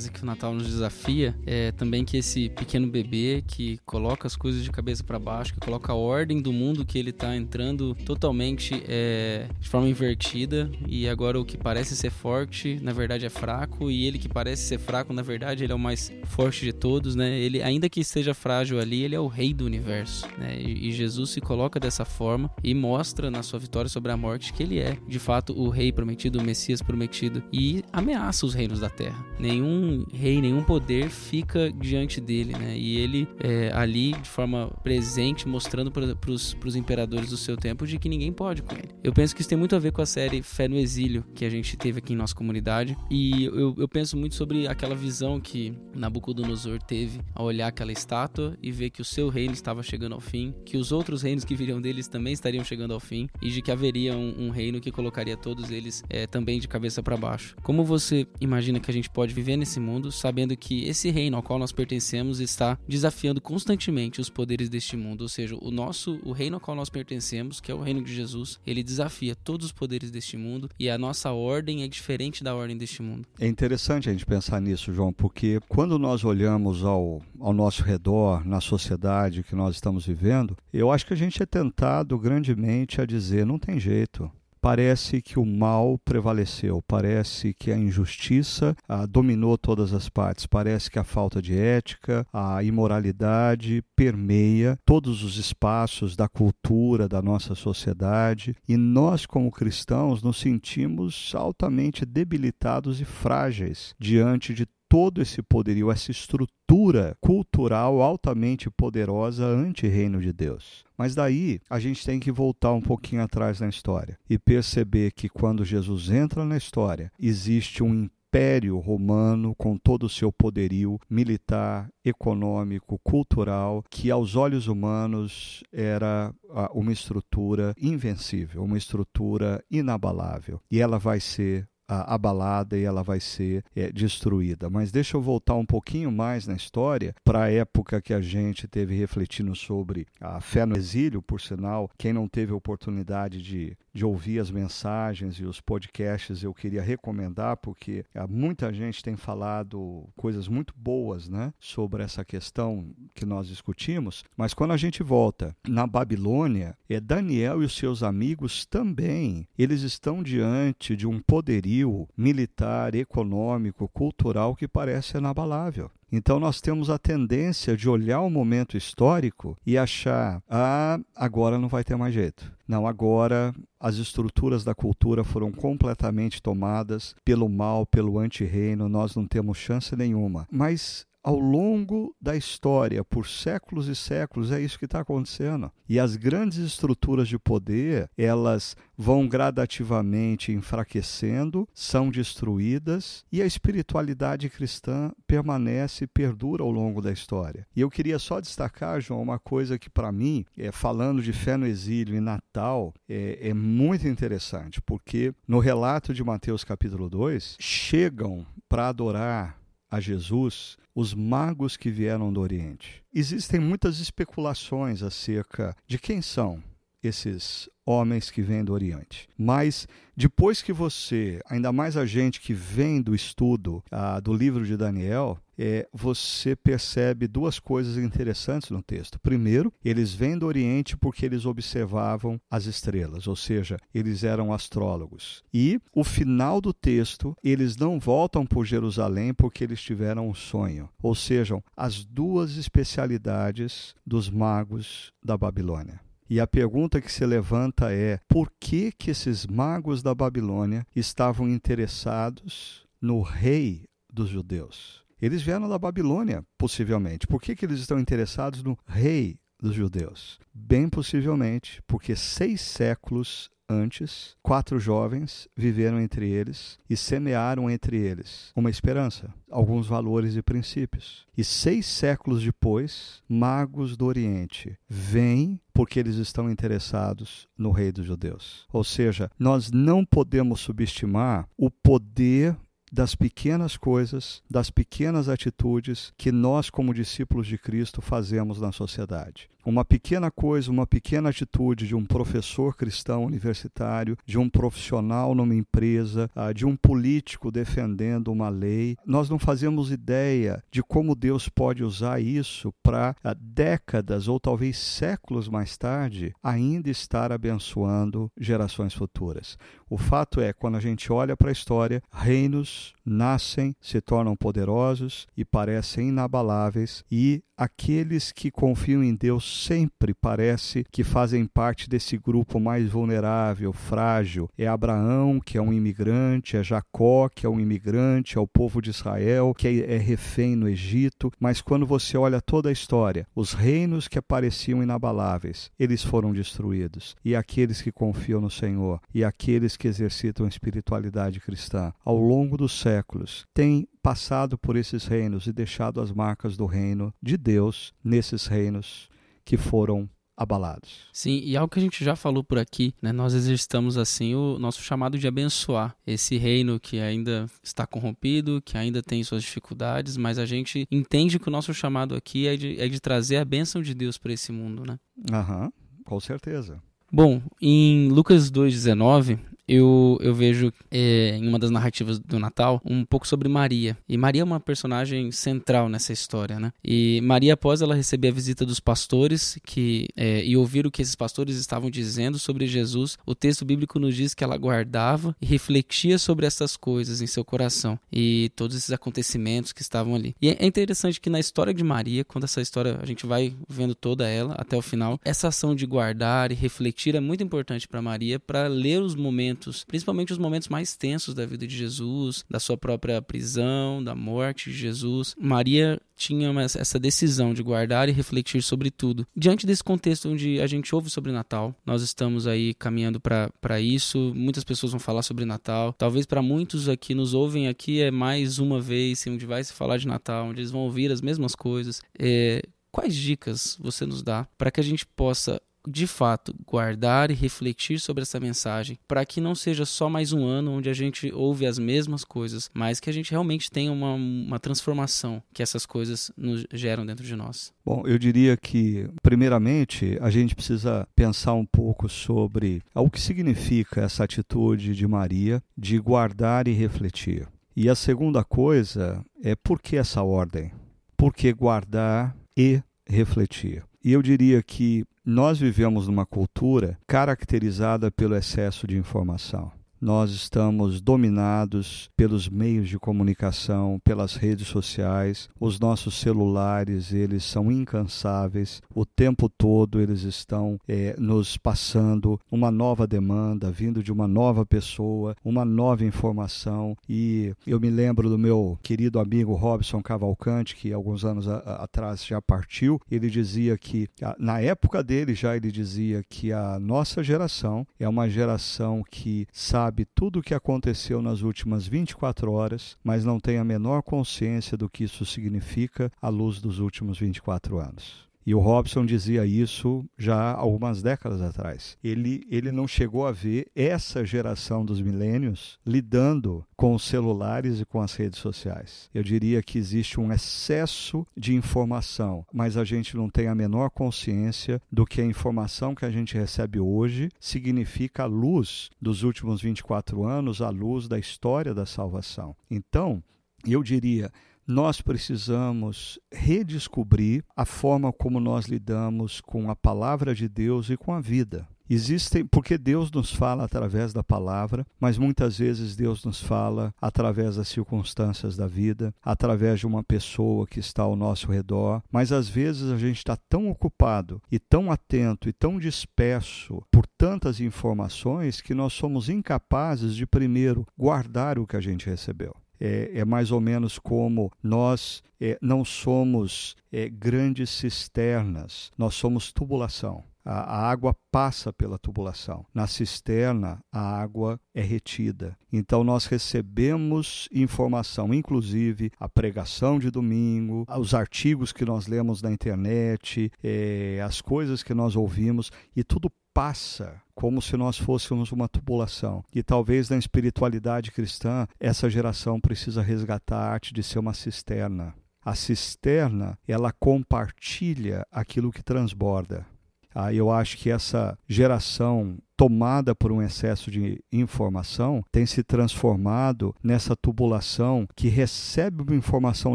Que 0.00 0.22
o 0.22 0.26
Natal 0.26 0.54
nos 0.54 0.66
desafia 0.66 1.34
é 1.46 1.72
também 1.72 2.04
que 2.04 2.16
esse 2.16 2.48
pequeno 2.48 2.86
bebê 2.86 3.44
que 3.46 3.78
coloca 3.84 4.26
as 4.26 4.36
coisas 4.36 4.62
de 4.64 4.70
cabeça 4.70 5.04
para 5.04 5.18
baixo, 5.18 5.54
que 5.54 5.60
coloca 5.60 5.92
a 5.92 5.96
ordem 5.96 6.40
do 6.40 6.52
mundo 6.52 6.84
que 6.84 6.98
ele 6.98 7.10
está 7.10 7.36
entrando 7.36 7.94
totalmente 8.06 8.82
é, 8.88 9.48
de 9.60 9.68
forma 9.68 9.88
invertida 9.88 10.70
e 10.86 11.08
agora 11.08 11.38
o 11.38 11.44
que 11.44 11.56
parece 11.56 11.96
ser 11.96 12.10
forte 12.10 12.78
na 12.82 12.92
verdade 12.92 13.26
é 13.26 13.30
fraco 13.30 13.90
e 13.90 14.06
ele 14.06 14.18
que 14.18 14.28
parece 14.28 14.62
ser 14.62 14.78
fraco 14.78 15.12
na 15.12 15.22
verdade 15.22 15.64
ele 15.64 15.72
é 15.72 15.76
o 15.76 15.78
mais 15.78 16.12
forte 16.26 16.64
de 16.64 16.72
todos, 16.72 17.14
né? 17.14 17.38
Ele 17.38 17.62
ainda 17.62 17.88
que 17.88 18.00
esteja 18.00 18.34
frágil 18.34 18.80
ali, 18.80 19.02
ele 19.02 19.14
é 19.14 19.20
o 19.20 19.26
rei 19.26 19.52
do 19.52 19.64
universo, 19.64 20.26
né? 20.38 20.58
E 20.60 20.90
Jesus 20.92 21.30
se 21.30 21.40
coloca 21.40 21.78
dessa 21.78 22.04
forma 22.04 22.50
e 22.62 22.74
mostra 22.74 23.30
na 23.30 23.42
sua 23.42 23.58
vitória 23.58 23.88
sobre 23.88 24.12
a 24.12 24.16
morte 24.16 24.52
que 24.52 24.62
ele 24.62 24.78
é 24.78 24.96
de 25.06 25.18
fato 25.18 25.52
o 25.52 25.68
rei 25.68 25.92
prometido, 25.92 26.38
o 26.38 26.42
Messias 26.42 26.80
prometido 26.80 27.42
e 27.52 27.84
ameaça 27.92 28.46
os 28.46 28.54
reinos 28.54 28.80
da 28.80 28.88
terra. 28.88 29.24
Nenhum 29.38 29.81
rei, 30.12 30.40
nenhum 30.40 30.62
poder 30.62 31.08
fica 31.08 31.70
diante 31.72 32.20
dele, 32.20 32.52
né? 32.52 32.76
E 32.76 32.96
ele 32.98 33.28
é, 33.40 33.70
ali 33.74 34.12
de 34.12 34.28
forma 34.28 34.68
presente 34.82 35.48
mostrando 35.48 35.90
para 35.90 36.30
os 36.30 36.76
imperadores 36.76 37.30
do 37.30 37.36
seu 37.36 37.56
tempo 37.56 37.86
de 37.86 37.98
que 37.98 38.08
ninguém 38.08 38.32
pode 38.32 38.62
com 38.62 38.74
ele. 38.74 38.88
Eu 39.02 39.12
penso 39.12 39.34
que 39.34 39.40
isso 39.40 39.48
tem 39.48 39.58
muito 39.58 39.76
a 39.76 39.78
ver 39.78 39.92
com 39.92 40.02
a 40.02 40.06
série 40.06 40.42
Fé 40.42 40.68
no 40.68 40.76
Exílio 40.76 41.24
que 41.34 41.44
a 41.44 41.50
gente 41.50 41.76
teve 41.76 41.98
aqui 41.98 42.12
em 42.12 42.16
nossa 42.16 42.34
comunidade 42.34 42.96
e 43.10 43.44
eu, 43.44 43.74
eu 43.78 43.88
penso 43.88 44.16
muito 44.16 44.34
sobre 44.34 44.66
aquela 44.66 44.94
visão 44.94 45.40
que 45.40 45.74
Nabucodonosor 45.94 46.80
teve 46.82 47.20
ao 47.34 47.46
olhar 47.46 47.68
aquela 47.68 47.92
estátua 47.92 48.56
e 48.62 48.70
ver 48.70 48.90
que 48.90 49.00
o 49.00 49.04
seu 49.04 49.28
reino 49.28 49.52
estava 49.52 49.82
chegando 49.82 50.14
ao 50.14 50.20
fim, 50.20 50.54
que 50.64 50.76
os 50.76 50.92
outros 50.92 51.22
reinos 51.22 51.44
que 51.44 51.54
viriam 51.54 51.80
deles 51.80 52.08
também 52.08 52.32
estariam 52.32 52.64
chegando 52.64 52.94
ao 52.94 53.00
fim 53.00 53.28
e 53.40 53.50
de 53.50 53.62
que 53.62 53.70
haveria 53.70 54.16
um, 54.16 54.46
um 54.46 54.50
reino 54.50 54.80
que 54.80 54.90
colocaria 54.90 55.36
todos 55.36 55.70
eles 55.70 56.02
é, 56.08 56.26
também 56.26 56.58
de 56.58 56.68
cabeça 56.68 57.02
para 57.02 57.16
baixo. 57.16 57.56
Como 57.62 57.84
você 57.84 58.26
imagina 58.40 58.80
que 58.80 58.90
a 58.90 58.94
gente 58.94 59.10
pode 59.10 59.34
viver 59.34 59.56
nesse 59.56 59.71
mundo 59.80 60.10
sabendo 60.10 60.56
que 60.56 60.84
esse 60.84 61.10
reino 61.10 61.36
ao 61.36 61.42
qual 61.42 61.58
nós 61.58 61.72
pertencemos 61.72 62.40
está 62.40 62.78
desafiando 62.88 63.40
constantemente 63.40 64.20
os 64.20 64.30
poderes 64.30 64.68
deste 64.68 64.96
mundo, 64.96 65.22
ou 65.22 65.28
seja, 65.28 65.56
o 65.60 65.70
nosso, 65.70 66.20
o 66.24 66.32
reino 66.32 66.56
ao 66.56 66.60
qual 66.60 66.76
nós 66.76 66.88
pertencemos, 66.88 67.60
que 67.60 67.70
é 67.70 67.74
o 67.74 67.80
reino 67.80 68.02
de 68.02 68.14
Jesus, 68.14 68.60
ele 68.66 68.82
desafia 68.82 69.34
todos 69.34 69.66
os 69.66 69.72
poderes 69.72 70.10
deste 70.10 70.36
mundo 70.36 70.68
e 70.78 70.88
a 70.88 70.98
nossa 70.98 71.32
ordem 71.32 71.82
é 71.82 71.88
diferente 71.88 72.44
da 72.44 72.54
ordem 72.54 72.76
deste 72.76 73.02
mundo. 73.02 73.26
É 73.38 73.46
interessante 73.46 74.08
a 74.08 74.12
gente 74.12 74.26
pensar 74.26 74.60
nisso, 74.60 74.92
João, 74.92 75.12
porque 75.12 75.60
quando 75.68 75.98
nós 75.98 76.24
olhamos 76.24 76.84
ao, 76.84 77.22
ao 77.40 77.52
nosso 77.52 77.82
redor, 77.82 78.46
na 78.46 78.60
sociedade 78.60 79.42
que 79.42 79.54
nós 79.54 79.74
estamos 79.74 80.06
vivendo, 80.06 80.56
eu 80.72 80.90
acho 80.90 81.06
que 81.06 81.12
a 81.12 81.16
gente 81.16 81.42
é 81.42 81.46
tentado 81.46 82.18
grandemente 82.18 83.00
a 83.00 83.06
dizer: 83.06 83.46
não 83.46 83.58
tem 83.58 83.78
jeito 83.78 84.30
parece 84.62 85.20
que 85.20 85.40
o 85.40 85.44
mal 85.44 85.98
prevaleceu, 86.04 86.80
parece 86.86 87.52
que 87.52 87.72
a 87.72 87.76
injustiça 87.76 88.76
ah, 88.88 89.04
dominou 89.04 89.58
todas 89.58 89.92
as 89.92 90.08
partes, 90.08 90.46
parece 90.46 90.88
que 90.88 91.00
a 91.00 91.04
falta 91.04 91.42
de 91.42 91.58
ética, 91.58 92.24
a 92.32 92.62
imoralidade 92.62 93.82
permeia 93.96 94.78
todos 94.86 95.24
os 95.24 95.36
espaços 95.36 96.14
da 96.14 96.28
cultura 96.28 97.08
da 97.08 97.20
nossa 97.20 97.56
sociedade. 97.56 98.54
E 98.68 98.76
nós, 98.76 99.26
como 99.26 99.50
cristãos, 99.50 100.22
nos 100.22 100.38
sentimos 100.38 101.32
altamente 101.34 102.06
debilitados 102.06 103.00
e 103.00 103.04
frágeis 103.04 103.94
diante 103.98 104.54
de 104.54 104.64
todo 104.92 105.22
esse 105.22 105.40
poderio, 105.40 105.90
essa 105.90 106.10
estrutura 106.10 107.16
cultural 107.18 108.02
altamente 108.02 108.68
poderosa 108.68 109.42
ante-reino 109.42 110.20
de 110.20 110.34
Deus. 110.34 110.84
Mas 110.98 111.14
daí 111.14 111.60
a 111.70 111.80
gente 111.80 112.04
tem 112.04 112.20
que 112.20 112.30
voltar 112.30 112.74
um 112.74 112.82
pouquinho 112.82 113.22
atrás 113.22 113.58
na 113.58 113.70
história 113.70 114.18
e 114.28 114.38
perceber 114.38 115.12
que 115.12 115.30
quando 115.30 115.64
Jesus 115.64 116.10
entra 116.10 116.44
na 116.44 116.58
história, 116.58 117.10
existe 117.18 117.82
um 117.82 118.06
império 118.34 118.78
romano 118.78 119.54
com 119.54 119.78
todo 119.78 120.04
o 120.04 120.10
seu 120.10 120.30
poderio 120.30 120.98
militar, 121.08 121.88
econômico, 122.02 122.98
cultural, 123.02 123.82
que 123.90 124.10
aos 124.10 124.36
olhos 124.36 124.68
humanos 124.68 125.62
era 125.72 126.34
uma 126.74 126.92
estrutura 126.92 127.74
invencível, 127.78 128.62
uma 128.62 128.76
estrutura 128.76 129.62
inabalável. 129.70 130.60
E 130.70 130.80
ela 130.80 130.98
vai 130.98 131.18
ser 131.18 131.66
abalada 132.00 132.76
e 132.78 132.82
ela 132.82 133.02
vai 133.02 133.20
ser 133.20 133.64
é, 133.76 133.92
destruída. 133.92 134.70
Mas 134.70 134.90
deixa 134.90 135.16
eu 135.16 135.20
voltar 135.20 135.54
um 135.54 135.66
pouquinho 135.66 136.10
mais 136.10 136.46
na 136.46 136.54
história 136.54 137.14
para 137.24 137.44
a 137.44 137.50
época 137.50 138.00
que 138.00 138.14
a 138.14 138.20
gente 138.20 138.66
teve 138.66 138.94
refletindo 138.94 139.54
sobre 139.54 140.06
a 140.20 140.40
fé 140.40 140.64
no 140.66 140.76
exílio, 140.76 141.22
por 141.22 141.40
sinal, 141.40 141.90
quem 141.98 142.12
não 142.12 142.28
teve 142.28 142.52
oportunidade 142.52 143.42
de 143.42 143.76
de 143.92 144.04
ouvir 144.04 144.38
as 144.38 144.50
mensagens 144.50 145.36
e 145.36 145.44
os 145.44 145.60
podcasts, 145.60 146.42
eu 146.42 146.54
queria 146.54 146.82
recomendar, 146.82 147.56
porque 147.56 148.04
ah, 148.14 148.26
muita 148.26 148.72
gente 148.72 149.02
tem 149.02 149.16
falado 149.16 150.08
coisas 150.16 150.48
muito 150.48 150.74
boas 150.76 151.28
né, 151.28 151.52
sobre 151.60 152.02
essa 152.02 152.24
questão 152.24 152.94
que 153.14 153.26
nós 153.26 153.46
discutimos. 153.46 154.24
Mas 154.36 154.54
quando 154.54 154.72
a 154.72 154.76
gente 154.76 155.02
volta 155.02 155.54
na 155.68 155.86
Babilônia, 155.86 156.76
é 156.88 157.00
Daniel 157.00 157.62
e 157.62 157.66
os 157.66 157.76
seus 157.76 158.02
amigos 158.02 158.64
também, 158.64 159.46
eles 159.58 159.82
estão 159.82 160.22
diante 160.22 160.96
de 160.96 161.06
um 161.06 161.20
poderio 161.20 162.08
militar, 162.16 162.94
econômico, 162.94 163.88
cultural 163.88 164.56
que 164.56 164.68
parece 164.68 165.18
inabalável. 165.18 165.90
Então 166.12 166.38
nós 166.38 166.60
temos 166.60 166.90
a 166.90 166.98
tendência 166.98 167.74
de 167.74 167.88
olhar 167.88 168.20
o 168.20 168.28
momento 168.28 168.76
histórico 168.76 169.56
e 169.66 169.78
achar: 169.78 170.42
ah, 170.48 171.00
agora 171.16 171.58
não 171.58 171.68
vai 171.68 171.82
ter 171.82 171.96
mais 171.96 172.12
jeito. 172.12 172.52
Não, 172.68 172.86
agora 172.86 173.54
as 173.80 173.96
estruturas 173.96 174.62
da 174.62 174.74
cultura 174.74 175.24
foram 175.24 175.50
completamente 175.50 176.42
tomadas 176.42 177.14
pelo 177.24 177.48
mal, 177.48 177.86
pelo 177.86 178.18
anti-reino, 178.18 178.88
nós 178.88 179.16
não 179.16 179.26
temos 179.26 179.56
chance 179.56 179.96
nenhuma. 179.96 180.46
Mas 180.50 181.06
ao 181.22 181.38
longo 181.38 182.14
da 182.20 182.36
história, 182.36 183.04
por 183.04 183.26
séculos 183.26 183.88
e 183.88 183.94
séculos, 183.94 184.50
é 184.50 184.60
isso 184.60 184.78
que 184.78 184.84
está 184.84 185.00
acontecendo. 185.00 185.70
E 185.88 185.98
as 185.98 186.16
grandes 186.16 186.58
estruturas 186.58 187.28
de 187.28 187.38
poder, 187.38 188.10
elas 188.16 188.76
vão 188.96 189.28
gradativamente 189.28 190.52
enfraquecendo, 190.52 191.68
são 191.74 192.10
destruídas 192.10 193.24
e 193.30 193.40
a 193.42 193.46
espiritualidade 193.46 194.48
cristã 194.48 195.12
permanece 195.26 196.04
e 196.04 196.06
perdura 196.06 196.62
ao 196.62 196.70
longo 196.70 197.00
da 197.00 197.12
história. 197.12 197.66
E 197.74 197.80
eu 197.80 197.90
queria 197.90 198.18
só 198.18 198.40
destacar, 198.40 199.00
João, 199.00 199.22
uma 199.22 199.38
coisa 199.38 199.78
que 199.78 199.90
para 199.90 200.10
mim, 200.10 200.44
é, 200.56 200.72
falando 200.72 201.22
de 201.22 201.32
fé 201.32 201.56
no 201.56 201.66
exílio 201.66 202.16
e 202.16 202.20
Natal, 202.20 202.94
é, 203.08 203.48
é 203.48 203.54
muito 203.54 204.08
interessante, 204.08 204.80
porque 204.80 205.34
no 205.46 205.58
relato 205.58 206.14
de 206.14 206.24
Mateus 206.24 206.64
capítulo 206.64 207.08
2, 207.08 207.56
chegam 207.60 208.46
para 208.68 208.88
adorar 208.88 209.61
a 209.92 210.00
Jesus 210.00 210.78
os 210.94 211.12
magos 211.12 211.76
que 211.76 211.90
vieram 211.90 212.32
do 212.32 212.40
Oriente. 212.40 213.04
Existem 213.12 213.60
muitas 213.60 213.98
especulações 213.98 215.02
acerca 215.02 215.76
de 215.86 215.98
quem 215.98 216.22
são 216.22 216.62
esses 217.02 217.68
homens 217.84 218.30
que 218.30 218.42
vêm 218.42 218.64
do 218.64 218.72
Oriente. 218.72 219.28
Mas 219.36 219.86
depois 220.16 220.60
que 220.60 220.72
você, 220.72 221.40
ainda 221.46 221.72
mais 221.72 221.96
a 221.96 222.04
gente 222.04 222.40
que 222.40 222.52
vem 222.52 223.00
do 223.00 223.14
estudo 223.14 223.82
ah, 223.90 224.20
do 224.20 224.32
livro 224.32 224.64
de 224.64 224.76
Daniel, 224.76 225.38
é, 225.58 225.88
você 225.92 226.56
percebe 226.56 227.26
duas 227.26 227.58
coisas 227.58 227.96
interessantes 227.96 228.70
no 228.70 228.82
texto. 228.82 229.18
Primeiro, 229.20 229.72
eles 229.84 230.12
vêm 230.12 230.36
do 230.36 230.46
Oriente 230.46 230.96
porque 230.96 231.24
eles 231.24 231.46
observavam 231.46 232.40
as 232.50 232.66
estrelas, 232.66 233.26
ou 233.26 233.36
seja, 233.36 233.78
eles 233.94 234.24
eram 234.24 234.52
astrólogos. 234.52 235.42
E 235.52 235.80
o 235.94 236.04
final 236.04 236.60
do 236.60 236.72
texto, 236.72 237.36
eles 237.42 237.76
não 237.76 237.98
voltam 237.98 238.44
por 238.44 238.64
Jerusalém 238.64 239.32
porque 239.32 239.64
eles 239.64 239.80
tiveram 239.80 240.28
um 240.28 240.34
sonho. 240.34 240.88
Ou 241.02 241.14
seja, 241.14 241.62
as 241.76 242.04
duas 242.04 242.56
especialidades 242.56 243.94
dos 244.06 244.28
magos 244.28 245.12
da 245.24 245.36
Babilônia. 245.36 246.00
E 246.32 246.40
a 246.40 246.46
pergunta 246.46 246.98
que 246.98 247.12
se 247.12 247.26
levanta 247.26 247.92
é: 247.92 248.18
por 248.26 248.50
que 248.58 248.90
que 248.90 249.10
esses 249.10 249.46
magos 249.46 250.02
da 250.02 250.14
Babilônia 250.14 250.86
estavam 250.96 251.46
interessados 251.46 252.86
no 253.02 253.20
rei 253.20 253.84
dos 254.10 254.30
judeus? 254.30 255.04
Eles 255.20 255.42
vieram 255.42 255.68
da 255.68 255.78
Babilônia, 255.78 256.42
possivelmente. 256.56 257.26
Por 257.26 257.38
que, 257.38 257.54
que 257.54 257.66
eles 257.66 257.80
estão 257.80 257.98
interessados 258.00 258.62
no 258.62 258.78
rei 258.86 259.38
dos 259.62 259.74
judeus? 259.74 260.40
Bem 260.52 260.88
possivelmente 260.88 261.80
porque 261.86 262.16
seis 262.16 262.60
séculos 262.60 263.50
antes, 263.72 264.36
quatro 264.42 264.78
jovens 264.78 265.48
viveram 265.56 265.98
entre 265.98 266.28
eles 266.28 266.78
e 266.88 266.96
semearam 266.96 267.70
entre 267.70 267.96
eles 267.96 268.52
uma 268.54 268.68
esperança, 268.68 269.32
alguns 269.50 269.86
valores 269.86 270.36
e 270.36 270.42
princípios. 270.42 271.26
E 271.36 271.42
seis 271.42 271.86
séculos 271.86 272.42
depois, 272.42 273.22
magos 273.28 273.96
do 273.96 274.04
Oriente 274.04 274.76
vêm 274.88 275.58
porque 275.72 275.98
eles 275.98 276.16
estão 276.16 276.50
interessados 276.50 277.48
no 277.56 277.70
rei 277.70 277.90
dos 277.90 278.04
judeus. 278.04 278.66
Ou 278.70 278.84
seja, 278.84 279.30
nós 279.38 279.70
não 279.70 280.04
podemos 280.04 280.60
subestimar 280.60 281.48
o 281.56 281.70
poder 281.70 282.56
das 282.92 283.14
pequenas 283.14 283.78
coisas, 283.78 284.42
das 284.50 284.68
pequenas 284.68 285.26
atitudes 285.26 286.12
que 286.18 286.30
nós, 286.30 286.68
como 286.68 286.92
discípulos 286.92 287.46
de 287.46 287.56
Cristo, 287.56 288.02
fazemos 288.02 288.60
na 288.60 288.70
sociedade. 288.70 289.48
Uma 289.64 289.84
pequena 289.84 290.30
coisa, 290.30 290.70
uma 290.70 290.86
pequena 290.86 291.30
atitude 291.30 291.86
de 291.86 291.94
um 291.94 292.04
professor 292.04 292.76
cristão 292.76 293.24
universitário, 293.24 294.16
de 294.26 294.38
um 294.38 294.48
profissional 294.48 295.34
numa 295.34 295.54
empresa, 295.54 296.28
ah, 296.34 296.52
de 296.52 296.66
um 296.66 296.76
político 296.76 297.50
defendendo 297.50 298.32
uma 298.32 298.48
lei, 298.48 298.96
nós 299.06 299.30
não 299.30 299.38
fazemos 299.38 299.92
ideia 299.92 300.62
de 300.70 300.82
como 300.82 301.14
Deus 301.14 301.48
pode 301.48 301.84
usar 301.84 302.20
isso 302.20 302.74
para 302.82 303.14
ah, 303.22 303.34
décadas 303.34 304.28
ou 304.28 304.40
talvez 304.40 304.78
séculos 304.78 305.48
mais 305.48 305.76
tarde 305.76 306.34
ainda 306.42 306.90
estar 306.90 307.30
abençoando 307.30 308.30
gerações 308.38 308.94
futuras. 308.94 309.56
O 309.88 309.98
fato 309.98 310.40
é, 310.40 310.52
quando 310.52 310.76
a 310.76 310.80
gente 310.80 311.12
olha 311.12 311.36
para 311.36 311.50
a 311.50 311.52
história, 311.52 312.02
reinos 312.10 312.94
nascem, 313.04 313.76
se 313.80 314.00
tornam 314.00 314.34
poderosos 314.34 315.26
e 315.36 315.44
parecem 315.44 316.08
inabaláveis, 316.08 317.04
e 317.10 317.42
aqueles 317.62 318.32
que 318.32 318.50
confiam 318.50 319.04
em 319.04 319.14
Deus 319.14 319.64
sempre 319.64 320.12
parece 320.12 320.84
que 320.90 321.04
fazem 321.04 321.46
parte 321.46 321.88
desse 321.88 322.18
grupo 322.18 322.58
mais 322.58 322.88
vulnerável, 322.90 323.72
frágil. 323.72 324.48
É 324.58 324.66
Abraão, 324.66 325.40
que 325.40 325.56
é 325.56 325.62
um 325.62 325.72
imigrante, 325.72 326.56
é 326.56 326.62
Jacó, 326.62 327.28
que 327.28 327.46
é 327.46 327.48
um 327.48 327.60
imigrante, 327.60 328.36
é 328.36 328.40
o 328.40 328.46
povo 328.46 328.82
de 328.82 328.90
Israel, 328.90 329.54
que 329.56 329.68
é, 329.68 329.94
é 329.94 329.96
refém 329.96 330.56
no 330.56 330.68
Egito. 330.68 331.30
Mas 331.38 331.60
quando 331.60 331.86
você 331.86 332.16
olha 332.16 332.40
toda 332.40 332.68
a 332.68 332.72
história, 332.72 333.26
os 333.34 333.52
reinos 333.52 334.08
que 334.08 334.20
pareciam 334.20 334.82
inabaláveis, 334.82 335.70
eles 335.78 336.02
foram 336.02 336.32
destruídos. 336.32 337.14
E 337.24 337.36
aqueles 337.36 337.82
que 337.82 337.92
confiam 337.92 338.40
no 338.40 338.50
Senhor, 338.50 339.00
e 339.14 339.22
aqueles 339.24 339.76
que 339.76 339.86
exercitam 339.86 340.46
a 340.46 340.48
espiritualidade 340.48 341.40
cristã, 341.40 341.92
ao 342.04 342.16
longo 342.16 342.56
dos 342.56 342.80
séculos, 342.80 343.46
têm 343.54 343.86
passado 344.02 344.58
por 344.58 344.76
esses 344.76 345.06
reinos 345.06 345.46
e 345.46 345.52
deixado 345.52 346.00
as 346.00 346.10
marcas 346.10 346.56
do 346.56 346.66
reino 346.66 347.14
de 347.22 347.36
Deus 347.36 347.92
nesses 348.02 348.46
reinos 348.46 349.08
que 349.44 349.56
foram 349.56 350.08
abalados. 350.36 351.08
Sim, 351.12 351.40
e 351.44 351.56
algo 351.56 351.72
que 351.72 351.78
a 351.78 351.82
gente 351.82 352.04
já 352.04 352.16
falou 352.16 352.42
por 352.42 352.58
aqui, 352.58 352.94
né, 353.00 353.12
nós 353.12 353.34
exercitamos 353.34 353.96
assim 353.96 354.34
o 354.34 354.58
nosso 354.58 354.82
chamado 354.82 355.18
de 355.18 355.28
abençoar 355.28 355.94
esse 356.06 356.36
reino 356.36 356.80
que 356.80 356.98
ainda 356.98 357.46
está 357.62 357.86
corrompido, 357.86 358.60
que 358.64 358.76
ainda 358.76 359.02
tem 359.02 359.22
suas 359.22 359.42
dificuldades, 359.42 360.16
mas 360.16 360.38
a 360.38 360.46
gente 360.46 360.86
entende 360.90 361.38
que 361.38 361.48
o 361.48 361.52
nosso 361.52 361.72
chamado 361.72 362.14
aqui 362.14 362.46
é 362.46 362.56
de, 362.56 362.80
é 362.80 362.88
de 362.88 363.00
trazer 363.00 363.36
a 363.36 363.44
bênção 363.44 363.82
de 363.82 363.94
Deus 363.94 364.18
para 364.18 364.32
esse 364.32 364.50
mundo, 364.50 364.84
né? 364.84 364.98
Aham, 365.30 365.70
com 366.04 366.18
certeza. 366.18 366.82
Bom, 367.12 367.42
em 367.60 368.08
Lucas 368.08 368.50
2,19, 368.50 369.38
eu, 369.72 370.18
eu 370.20 370.34
vejo 370.34 370.72
é, 370.90 371.38
em 371.40 371.48
uma 371.48 371.58
das 371.58 371.70
narrativas 371.70 372.18
do 372.18 372.38
Natal 372.38 372.80
um 372.84 373.04
pouco 373.04 373.26
sobre 373.26 373.48
Maria. 373.48 373.96
E 374.06 374.18
Maria 374.18 374.42
é 374.42 374.44
uma 374.44 374.60
personagem 374.60 375.32
central 375.32 375.88
nessa 375.88 376.12
história, 376.12 376.60
né? 376.60 376.72
E 376.84 377.20
Maria, 377.22 377.54
após 377.54 377.80
ela 377.80 377.94
receber 377.94 378.28
a 378.28 378.32
visita 378.32 378.66
dos 378.66 378.80
pastores 378.80 379.58
que, 379.64 380.08
é, 380.14 380.44
e 380.44 380.56
ouvir 380.56 380.86
o 380.86 380.90
que 380.90 381.00
esses 381.00 381.14
pastores 381.14 381.56
estavam 381.56 381.90
dizendo 381.90 382.38
sobre 382.38 382.66
Jesus, 382.66 383.16
o 383.24 383.34
texto 383.34 383.64
bíblico 383.64 383.98
nos 383.98 384.14
diz 384.14 384.34
que 384.34 384.44
ela 384.44 384.58
guardava 384.58 385.34
e 385.40 385.46
refletia 385.46 386.18
sobre 386.18 386.44
essas 386.44 386.76
coisas 386.76 387.22
em 387.22 387.26
seu 387.26 387.44
coração 387.44 387.98
e 388.12 388.50
todos 388.54 388.76
esses 388.76 388.90
acontecimentos 388.90 389.72
que 389.72 389.80
estavam 389.80 390.14
ali. 390.14 390.36
E 390.40 390.50
é 390.50 390.66
interessante 390.66 391.20
que 391.20 391.30
na 391.30 391.40
história 391.40 391.72
de 391.72 391.82
Maria, 391.82 392.24
quando 392.24 392.44
essa 392.44 392.60
história 392.60 392.98
a 393.00 393.06
gente 393.06 393.24
vai 393.24 393.54
vendo 393.68 393.94
toda 393.94 394.28
ela 394.28 394.54
até 394.58 394.76
o 394.76 394.82
final, 394.82 395.18
essa 395.24 395.48
ação 395.48 395.74
de 395.74 395.86
guardar 395.86 396.52
e 396.52 396.54
refletir 396.54 397.14
é 397.14 397.20
muito 397.20 397.42
importante 397.42 397.88
para 397.88 398.02
Maria 398.02 398.38
para 398.38 398.66
ler 398.68 399.00
os 399.00 399.14
momentos 399.14 399.61
momentos, 399.62 399.84
principalmente 399.84 400.32
os 400.32 400.38
momentos 400.38 400.68
mais 400.68 400.96
tensos 400.96 401.34
da 401.34 401.46
vida 401.46 401.66
de 401.66 401.76
Jesus, 401.76 402.44
da 402.50 402.58
sua 402.58 402.76
própria 402.76 403.22
prisão, 403.22 404.02
da 404.02 404.14
morte 404.14 404.70
de 404.70 404.76
Jesus. 404.76 405.34
Maria 405.38 406.00
tinha 406.16 406.52
essa 406.60 406.98
decisão 406.98 407.54
de 407.54 407.62
guardar 407.62 408.08
e 408.08 408.12
refletir 408.12 408.62
sobre 408.62 408.90
tudo. 408.90 409.26
Diante 409.36 409.66
desse 409.66 409.82
contexto 409.82 410.28
onde 410.28 410.60
a 410.60 410.66
gente 410.66 410.94
ouve 410.94 411.10
sobre 411.10 411.32
Natal, 411.32 411.74
nós 411.84 412.02
estamos 412.02 412.46
aí 412.46 412.74
caminhando 412.74 413.20
para 413.20 413.80
isso. 413.80 414.32
Muitas 414.34 414.64
pessoas 414.64 414.92
vão 414.92 415.00
falar 415.00 415.22
sobre 415.22 415.44
Natal. 415.44 415.92
Talvez 415.92 416.26
para 416.26 416.42
muitos 416.42 416.88
aqui 416.88 417.14
nos 417.14 417.34
ouvem 417.34 417.68
aqui 417.68 418.00
é 418.00 418.10
mais 418.10 418.58
uma 418.58 418.80
vez 418.80 419.24
onde 419.26 419.46
vai 419.46 419.62
se 419.62 419.72
falar 419.72 419.96
de 419.96 420.06
Natal, 420.06 420.46
onde 420.46 420.60
eles 420.60 420.70
vão 420.70 420.82
ouvir 420.82 421.10
as 421.10 421.20
mesmas 421.20 421.54
coisas. 421.54 422.02
É, 422.18 422.62
quais 422.90 423.14
dicas 423.14 423.76
você 423.80 424.04
nos 424.06 424.22
dá 424.22 424.46
para 424.56 424.70
que 424.70 424.80
a 424.80 424.84
gente 424.84 425.06
possa 425.06 425.60
de 425.86 426.06
fato 426.06 426.54
guardar 426.66 427.30
e 427.30 427.34
refletir 427.34 427.98
sobre 428.00 428.22
essa 428.22 428.38
mensagem, 428.38 428.98
para 429.06 429.24
que 429.24 429.40
não 429.40 429.54
seja 429.54 429.84
só 429.84 430.08
mais 430.08 430.32
um 430.32 430.44
ano 430.44 430.72
onde 430.72 430.88
a 430.88 430.92
gente 430.92 431.32
ouve 431.32 431.66
as 431.66 431.78
mesmas 431.78 432.24
coisas, 432.24 432.70
mas 432.72 433.00
que 433.00 433.10
a 433.10 433.12
gente 433.12 433.30
realmente 433.30 433.70
tenha 433.70 433.92
uma, 433.92 434.14
uma 434.14 434.58
transformação 434.58 435.42
que 435.52 435.62
essas 435.62 435.86
coisas 435.86 436.30
nos 436.36 436.64
geram 436.72 437.04
dentro 437.04 437.24
de 437.24 437.36
nós. 437.36 437.72
Bom, 437.84 438.02
eu 438.06 438.18
diria 438.18 438.56
que, 438.56 439.08
primeiramente, 439.22 440.16
a 440.20 440.30
gente 440.30 440.54
precisa 440.54 441.06
pensar 441.14 441.54
um 441.54 441.66
pouco 441.66 442.08
sobre 442.08 442.82
o 442.94 443.10
que 443.10 443.20
significa 443.20 444.02
essa 444.02 444.24
atitude 444.24 444.94
de 444.94 445.06
Maria 445.06 445.62
de 445.76 445.98
guardar 445.98 446.68
e 446.68 446.72
refletir. 446.72 447.48
E 447.74 447.88
a 447.88 447.94
segunda 447.94 448.44
coisa 448.44 449.24
é 449.42 449.56
por 449.56 449.80
que 449.80 449.96
essa 449.96 450.22
ordem? 450.22 450.72
Por 451.16 451.32
que 451.32 451.52
guardar 451.52 452.36
e 452.56 452.82
refletir? 453.06 453.82
E 454.04 454.12
eu 454.12 454.20
diria 454.20 454.62
que 454.62 455.04
nós 455.24 455.58
vivemos 455.58 456.08
numa 456.08 456.26
cultura 456.26 456.98
caracterizada 457.06 458.10
pelo 458.10 458.34
excesso 458.34 458.86
de 458.86 458.98
informação 458.98 459.70
nós 460.02 460.32
estamos 460.32 461.00
dominados 461.00 462.10
pelos 462.16 462.48
meios 462.48 462.88
de 462.88 462.98
comunicação, 462.98 464.00
pelas 464.02 464.34
redes 464.34 464.66
sociais. 464.66 465.48
Os 465.60 465.78
nossos 465.78 466.18
celulares, 466.18 467.12
eles 467.12 467.44
são 467.44 467.70
incansáveis. 467.70 468.82
O 468.92 469.06
tempo 469.06 469.48
todo 469.48 470.00
eles 470.00 470.22
estão 470.22 470.76
é, 470.88 471.14
nos 471.16 471.56
passando 471.56 472.38
uma 472.50 472.68
nova 472.68 473.06
demanda, 473.06 473.70
vindo 473.70 474.02
de 474.02 474.10
uma 474.10 474.26
nova 474.26 474.66
pessoa, 474.66 475.36
uma 475.44 475.64
nova 475.64 476.04
informação. 476.04 476.96
E 477.08 477.54
eu 477.64 477.78
me 477.78 477.88
lembro 477.88 478.28
do 478.28 478.36
meu 478.36 478.76
querido 478.82 479.20
amigo 479.20 479.54
Robson 479.54 480.02
Cavalcante, 480.02 480.74
que 480.74 480.92
alguns 480.92 481.24
anos 481.24 481.46
a, 481.46 481.58
a, 481.58 481.84
atrás 481.84 482.26
já 482.26 482.42
partiu. 482.42 483.00
Ele 483.08 483.30
dizia 483.30 483.78
que, 483.78 484.08
na 484.36 484.60
época 484.60 485.00
dele 485.00 485.32
já 485.32 485.56
ele 485.56 485.70
dizia 485.70 486.24
que 486.28 486.52
a 486.52 486.80
nossa 486.80 487.22
geração 487.22 487.86
é 488.00 488.08
uma 488.08 488.28
geração 488.28 489.04
que 489.08 489.46
sabe 489.52 489.91
sabe 489.92 490.06
tudo 490.06 490.38
o 490.38 490.42
que 490.42 490.54
aconteceu 490.54 491.20
nas 491.20 491.42
últimas 491.42 491.86
24 491.86 492.50
horas, 492.50 492.96
mas 493.04 493.26
não 493.26 493.38
tem 493.38 493.58
a 493.58 493.64
menor 493.64 494.02
consciência 494.02 494.74
do 494.74 494.88
que 494.88 495.04
isso 495.04 495.26
significa 495.26 496.10
à 496.20 496.30
luz 496.30 496.62
dos 496.62 496.78
últimos 496.78 497.18
24 497.18 497.78
anos. 497.78 498.31
E 498.44 498.54
o 498.54 498.58
Robson 498.58 499.06
dizia 499.06 499.46
isso 499.46 500.04
já 500.18 500.52
algumas 500.52 501.02
décadas 501.02 501.40
atrás. 501.40 501.96
Ele, 502.02 502.44
ele 502.50 502.72
não 502.72 502.88
chegou 502.88 503.26
a 503.26 503.32
ver 503.32 503.70
essa 503.74 504.24
geração 504.24 504.84
dos 504.84 505.00
milênios 505.00 505.78
lidando 505.86 506.64
com 506.76 506.94
os 506.94 507.04
celulares 507.04 507.80
e 507.80 507.84
com 507.84 508.00
as 508.00 508.14
redes 508.14 508.40
sociais. 508.40 509.08
Eu 509.14 509.22
diria 509.22 509.62
que 509.62 509.78
existe 509.78 510.18
um 510.18 510.32
excesso 510.32 511.26
de 511.36 511.54
informação, 511.54 512.44
mas 512.52 512.76
a 512.76 512.84
gente 512.84 513.16
não 513.16 513.30
tem 513.30 513.46
a 513.46 513.54
menor 513.54 513.90
consciência 513.90 514.80
do 514.90 515.06
que 515.06 515.20
a 515.20 515.24
informação 515.24 515.94
que 515.94 516.04
a 516.04 516.10
gente 516.10 516.36
recebe 516.36 516.80
hoje 516.80 517.28
significa 517.38 518.24
a 518.24 518.26
luz 518.26 518.90
dos 519.00 519.22
últimos 519.22 519.62
24 519.62 520.24
anos, 520.24 520.60
a 520.60 520.70
luz 520.70 521.06
da 521.06 521.18
história 521.18 521.72
da 521.72 521.86
salvação. 521.86 522.56
Então, 522.70 523.22
eu 523.64 523.82
diria 523.82 524.30
nós 524.66 525.00
precisamos 525.00 526.18
redescobrir 526.32 527.44
a 527.56 527.64
forma 527.64 528.12
como 528.12 528.38
nós 528.38 528.66
lidamos 528.66 529.40
com 529.40 529.70
a 529.70 529.76
palavra 529.76 530.34
de 530.34 530.48
Deus 530.48 530.88
e 530.90 530.96
com 530.96 531.12
a 531.12 531.20
vida. 531.20 531.66
Existem, 531.90 532.46
porque 532.46 532.78
Deus 532.78 533.10
nos 533.10 533.32
fala 533.32 533.64
através 533.64 534.14
da 534.14 534.24
palavra, 534.24 534.86
mas 534.98 535.18
muitas 535.18 535.58
vezes 535.58 535.94
Deus 535.94 536.24
nos 536.24 536.40
fala 536.40 536.94
através 536.98 537.56
das 537.56 537.68
circunstâncias 537.68 538.56
da 538.56 538.66
vida, 538.66 539.12
através 539.22 539.80
de 539.80 539.86
uma 539.86 540.02
pessoa 540.02 540.66
que 540.66 540.80
está 540.80 541.02
ao 541.02 541.14
nosso 541.14 541.52
redor, 541.52 542.02
mas 542.10 542.32
às 542.32 542.48
vezes 542.48 542.90
a 542.90 542.96
gente 542.96 543.18
está 543.18 543.36
tão 543.36 543.68
ocupado 543.68 544.40
e 544.50 544.58
tão 544.58 544.90
atento 544.90 545.50
e 545.50 545.52
tão 545.52 545.78
disperso 545.78 546.82
por 546.90 547.06
tantas 547.06 547.60
informações 547.60 548.62
que 548.62 548.74
nós 548.74 548.94
somos 548.94 549.28
incapazes 549.28 550.14
de 550.14 550.26
primeiro 550.26 550.86
guardar 550.96 551.58
o 551.58 551.66
que 551.66 551.76
a 551.76 551.80
gente 551.80 552.08
recebeu 552.08 552.61
é, 552.84 553.20
é 553.20 553.24
mais 553.24 553.52
ou 553.52 553.60
menos 553.60 553.96
como 553.96 554.50
nós 554.60 555.22
é, 555.40 555.56
não 555.62 555.84
somos 555.84 556.74
é, 556.90 557.08
grandes 557.08 557.70
cisternas, 557.70 558.90
nós 558.98 559.14
somos 559.14 559.52
tubulação. 559.52 560.24
A, 560.44 560.90
água 560.90 561.16
passa 561.30 561.72
pela 561.72 561.98
tubulação. 561.98 562.66
Na 562.74 562.86
cisterna, 562.86 563.80
a 563.92 564.00
água 564.00 564.60
é 564.74 564.82
retida. 564.82 565.56
Então, 565.72 566.02
nós 566.02 566.26
recebemos 566.26 567.48
informação, 567.52 568.32
inclusive 568.34 569.10
a 569.18 569.28
pregação 569.28 569.98
de 569.98 570.10
domingo, 570.10 570.84
os 570.98 571.14
artigos 571.14 571.72
que 571.72 571.84
nós 571.84 572.06
lemos 572.06 572.42
na 572.42 572.50
internet, 572.50 573.50
é, 573.62 574.20
as 574.24 574.40
coisas 574.40 574.82
que 574.82 574.94
nós 574.94 575.16
ouvimos, 575.16 575.70
e 575.94 576.02
tudo 576.02 576.30
passa 576.52 577.20
como 577.34 577.62
se 577.62 577.76
nós 577.76 577.96
fôssemos 577.96 578.52
uma 578.52 578.68
tubulação. 578.68 579.42
E 579.54 579.62
talvez 579.62 580.10
na 580.10 580.18
espiritualidade 580.18 581.10
cristã, 581.10 581.66
essa 581.80 582.10
geração 582.10 582.60
precisa 582.60 583.02
resgatar 583.02 583.56
a 583.56 583.72
arte 583.72 583.94
de 583.94 584.02
ser 584.02 584.18
uma 584.18 584.34
cisterna 584.34 585.14
A 585.44 585.54
cisterna, 585.54 586.56
ela 586.68 586.92
compartilha 586.92 588.24
aquilo 588.30 588.70
que 588.70 588.82
transborda. 588.82 589.66
Ah, 590.14 590.32
eu 590.32 590.50
acho 590.50 590.76
que 590.78 590.90
essa 590.90 591.38
geração 591.48 592.36
tomada 592.62 593.12
por 593.12 593.32
um 593.32 593.42
excesso 593.42 593.90
de 593.90 594.22
informação, 594.30 595.24
tem 595.32 595.44
se 595.44 595.64
transformado 595.64 596.72
nessa 596.80 597.16
tubulação 597.16 598.06
que 598.14 598.28
recebe 598.28 599.02
uma 599.02 599.16
informação 599.16 599.74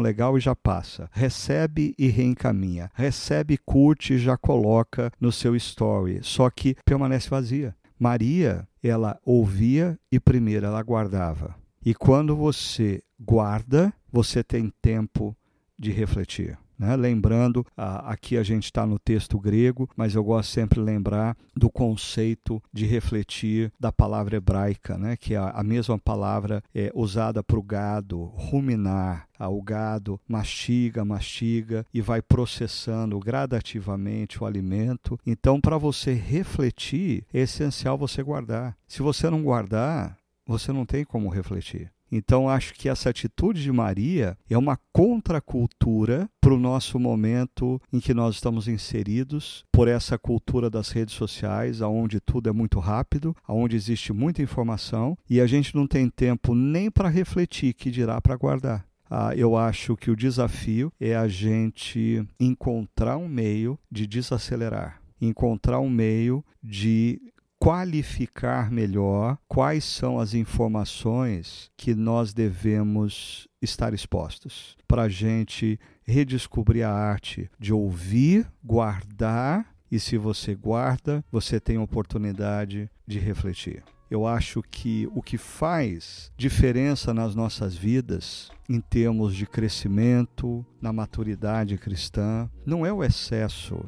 legal 0.00 0.38
e 0.38 0.40
já 0.40 0.56
passa, 0.56 1.10
recebe 1.12 1.94
e 1.98 2.08
reencaminha, 2.08 2.90
recebe, 2.94 3.58
curte 3.58 4.14
e 4.14 4.18
já 4.18 4.38
coloca 4.38 5.12
no 5.20 5.30
seu 5.30 5.54
story, 5.54 6.20
só 6.22 6.48
que 6.48 6.76
permanece 6.82 7.28
vazia. 7.28 7.76
Maria, 7.98 8.66
ela 8.82 9.18
ouvia 9.22 9.98
e 10.10 10.18
primeiro 10.18 10.64
ela 10.64 10.82
guardava. 10.82 11.54
E 11.84 11.94
quando 11.94 12.34
você 12.34 13.02
guarda, 13.20 13.92
você 14.10 14.42
tem 14.42 14.72
tempo 14.80 15.36
de 15.78 15.90
refletir. 15.90 16.56
Né? 16.78 16.94
Lembrando, 16.96 17.66
aqui 17.76 18.36
a 18.36 18.42
gente 18.42 18.64
está 18.64 18.86
no 18.86 18.98
texto 18.98 19.38
grego, 19.38 19.88
mas 19.96 20.14
eu 20.14 20.22
gosto 20.22 20.50
sempre 20.50 20.78
de 20.78 20.84
lembrar 20.84 21.36
do 21.56 21.68
conceito 21.68 22.62
de 22.72 22.86
refletir 22.86 23.72
da 23.78 23.90
palavra 23.90 24.36
hebraica, 24.36 24.96
né? 24.96 25.16
que 25.16 25.34
é 25.34 25.38
a 25.38 25.62
mesma 25.62 25.98
palavra 25.98 26.62
é 26.74 26.90
usada 26.94 27.42
para 27.42 27.58
o 27.58 27.62
gado, 27.62 28.24
ruminar. 28.34 29.26
O 29.40 29.62
gado 29.62 30.20
mastiga, 30.28 31.04
mastiga 31.04 31.86
e 31.94 32.00
vai 32.00 32.20
processando 32.20 33.20
gradativamente 33.20 34.42
o 34.42 34.46
alimento. 34.46 35.16
Então, 35.24 35.60
para 35.60 35.78
você 35.78 36.12
refletir, 36.12 37.24
é 37.32 37.40
essencial 37.40 37.96
você 37.96 38.20
guardar. 38.20 38.76
Se 38.88 39.00
você 39.00 39.30
não 39.30 39.44
guardar, 39.44 40.18
você 40.44 40.72
não 40.72 40.84
tem 40.84 41.04
como 41.04 41.28
refletir. 41.28 41.88
Então, 42.10 42.48
acho 42.48 42.74
que 42.74 42.88
essa 42.88 43.10
atitude 43.10 43.62
de 43.62 43.72
Maria 43.72 44.36
é 44.48 44.56
uma 44.56 44.78
contracultura 44.92 46.28
para 46.40 46.54
o 46.54 46.58
nosso 46.58 46.98
momento 46.98 47.80
em 47.92 48.00
que 48.00 48.14
nós 48.14 48.36
estamos 48.36 48.66
inseridos 48.66 49.64
por 49.72 49.88
essa 49.88 50.18
cultura 50.18 50.70
das 50.70 50.90
redes 50.90 51.14
sociais, 51.14 51.80
onde 51.80 52.20
tudo 52.20 52.48
é 52.48 52.52
muito 52.52 52.78
rápido, 52.78 53.36
onde 53.46 53.76
existe 53.76 54.12
muita 54.12 54.42
informação 54.42 55.16
e 55.28 55.40
a 55.40 55.46
gente 55.46 55.74
não 55.74 55.86
tem 55.86 56.08
tempo 56.08 56.54
nem 56.54 56.90
para 56.90 57.08
refletir, 57.08 57.74
que 57.74 57.90
dirá 57.90 58.20
para 58.20 58.36
guardar. 58.36 58.86
Ah, 59.10 59.34
eu 59.34 59.56
acho 59.56 59.96
que 59.96 60.10
o 60.10 60.16
desafio 60.16 60.92
é 61.00 61.16
a 61.16 61.26
gente 61.26 62.22
encontrar 62.38 63.16
um 63.16 63.28
meio 63.28 63.78
de 63.90 64.06
desacelerar, 64.06 65.00
encontrar 65.20 65.80
um 65.80 65.88
meio 65.88 66.44
de 66.62 67.20
qualificar 67.58 68.70
melhor 68.70 69.36
quais 69.48 69.84
são 69.84 70.18
as 70.18 70.34
informações 70.34 71.70
que 71.76 71.94
nós 71.94 72.32
devemos 72.32 73.48
estar 73.60 73.92
expostos, 73.92 74.76
para 74.86 75.02
a 75.02 75.08
gente 75.08 75.78
redescobrir 76.04 76.86
a 76.86 76.92
arte 76.92 77.50
de 77.58 77.72
ouvir, 77.72 78.46
guardar 78.64 79.74
e 79.90 79.98
se 79.98 80.16
você 80.16 80.54
guarda, 80.54 81.24
você 81.32 81.58
tem 81.58 81.76
a 81.76 81.82
oportunidade 81.82 82.90
de 83.06 83.18
refletir. 83.18 83.82
Eu 84.10 84.26
acho 84.26 84.62
que 84.62 85.06
o 85.14 85.20
que 85.20 85.36
faz 85.36 86.32
diferença 86.36 87.12
nas 87.12 87.34
nossas 87.34 87.74
vidas, 87.74 88.50
em 88.68 88.80
termos 88.80 89.34
de 89.34 89.46
crescimento, 89.46 90.64
na 90.80 90.92
maturidade 90.92 91.76
cristã, 91.76 92.48
não 92.64 92.86
é 92.86 92.92
o 92.92 93.04
excesso 93.04 93.84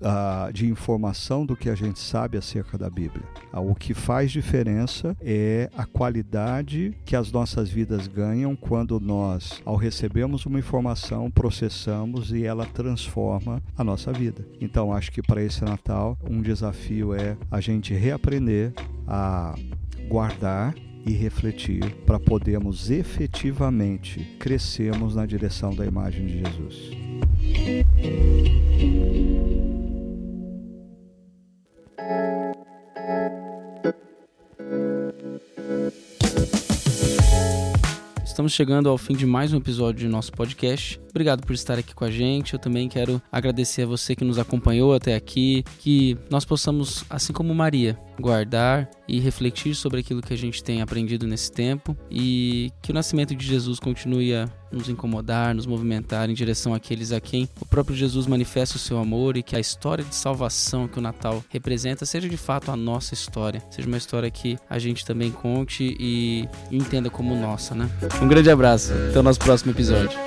uh, 0.00 0.52
de 0.52 0.66
informação 0.66 1.44
do 1.44 1.56
que 1.56 1.68
a 1.68 1.74
gente 1.74 1.98
sabe 1.98 2.36
acerca 2.36 2.76
da 2.78 2.88
Bíblia. 2.88 3.24
Uh, 3.52 3.70
o 3.70 3.74
que 3.74 3.94
faz 3.94 4.30
diferença 4.30 5.16
é 5.20 5.70
a 5.76 5.84
qualidade 5.84 6.96
que 7.04 7.16
as 7.16 7.30
nossas 7.30 7.68
vidas 7.68 8.06
ganham 8.06 8.54
quando 8.56 9.00
nós, 9.00 9.60
ao 9.64 9.76
recebermos 9.76 10.46
uma 10.46 10.58
informação, 10.58 11.30
processamos 11.30 12.32
e 12.32 12.44
ela 12.44 12.66
transforma 12.66 13.62
a 13.76 13.84
nossa 13.84 14.12
vida. 14.12 14.46
Então, 14.60 14.92
acho 14.92 15.12
que 15.12 15.22
para 15.22 15.42
esse 15.42 15.64
Natal, 15.64 16.18
um 16.28 16.40
desafio 16.40 17.14
é 17.14 17.36
a 17.50 17.60
gente 17.60 17.94
reaprender 17.94 18.72
a 19.06 19.54
guardar 20.08 20.74
e 21.06 21.12
refletir 21.12 21.94
para 22.06 22.18
podermos 22.18 22.90
efetivamente 22.90 24.36
crescermos 24.38 25.14
na 25.14 25.26
direção 25.26 25.74
da 25.74 25.84
imagem 25.84 26.26
de 26.26 26.38
Jesus. 26.38 26.90
Estamos 38.44 38.56
chegando 38.56 38.90
ao 38.90 38.98
fim 38.98 39.14
de 39.14 39.24
mais 39.24 39.54
um 39.54 39.56
episódio 39.56 40.06
do 40.06 40.12
nosso 40.12 40.30
podcast. 40.30 41.00
Obrigado 41.08 41.46
por 41.46 41.54
estar 41.54 41.78
aqui 41.78 41.94
com 41.94 42.04
a 42.04 42.10
gente. 42.10 42.52
Eu 42.52 42.58
também 42.58 42.90
quero 42.90 43.22
agradecer 43.32 43.84
a 43.84 43.86
você 43.86 44.14
que 44.14 44.22
nos 44.22 44.38
acompanhou 44.38 44.92
até 44.92 45.14
aqui, 45.14 45.64
que 45.78 46.14
nós 46.28 46.44
possamos, 46.44 47.06
assim 47.08 47.32
como 47.32 47.54
Maria, 47.54 47.98
guardar 48.20 48.88
e 49.06 49.20
refletir 49.20 49.74
sobre 49.74 50.00
aquilo 50.00 50.22
que 50.22 50.32
a 50.32 50.38
gente 50.38 50.62
tem 50.62 50.80
aprendido 50.80 51.26
nesse 51.26 51.50
tempo 51.50 51.96
e 52.10 52.70
que 52.82 52.90
o 52.90 52.94
nascimento 52.94 53.34
de 53.34 53.46
Jesus 53.46 53.78
continue 53.78 54.34
a 54.34 54.48
nos 54.72 54.88
incomodar, 54.88 55.54
nos 55.54 55.66
movimentar 55.66 56.28
em 56.28 56.34
direção 56.34 56.74
àqueles 56.74 57.12
a 57.12 57.20
quem 57.20 57.48
o 57.60 57.66
próprio 57.66 57.96
Jesus 57.96 58.26
manifesta 58.26 58.76
o 58.76 58.78
seu 58.78 58.98
amor 58.98 59.36
e 59.36 59.42
que 59.42 59.56
a 59.56 59.60
história 59.60 60.04
de 60.04 60.14
salvação 60.14 60.88
que 60.88 60.98
o 60.98 61.02
Natal 61.02 61.44
representa 61.48 62.04
seja 62.04 62.28
de 62.28 62.36
fato 62.36 62.70
a 62.70 62.76
nossa 62.76 63.14
história, 63.14 63.62
seja 63.70 63.86
uma 63.86 63.98
história 63.98 64.30
que 64.30 64.58
a 64.68 64.78
gente 64.78 65.04
também 65.04 65.30
conte 65.30 65.96
e 65.98 66.48
entenda 66.70 67.10
como 67.10 67.36
nossa, 67.36 67.74
né? 67.74 67.88
Um 68.20 68.28
grande 68.28 68.50
abraço, 68.50 68.92
até 69.10 69.18
o 69.18 69.22
nosso 69.22 69.38
próximo 69.38 69.70
episódio. 69.70 70.18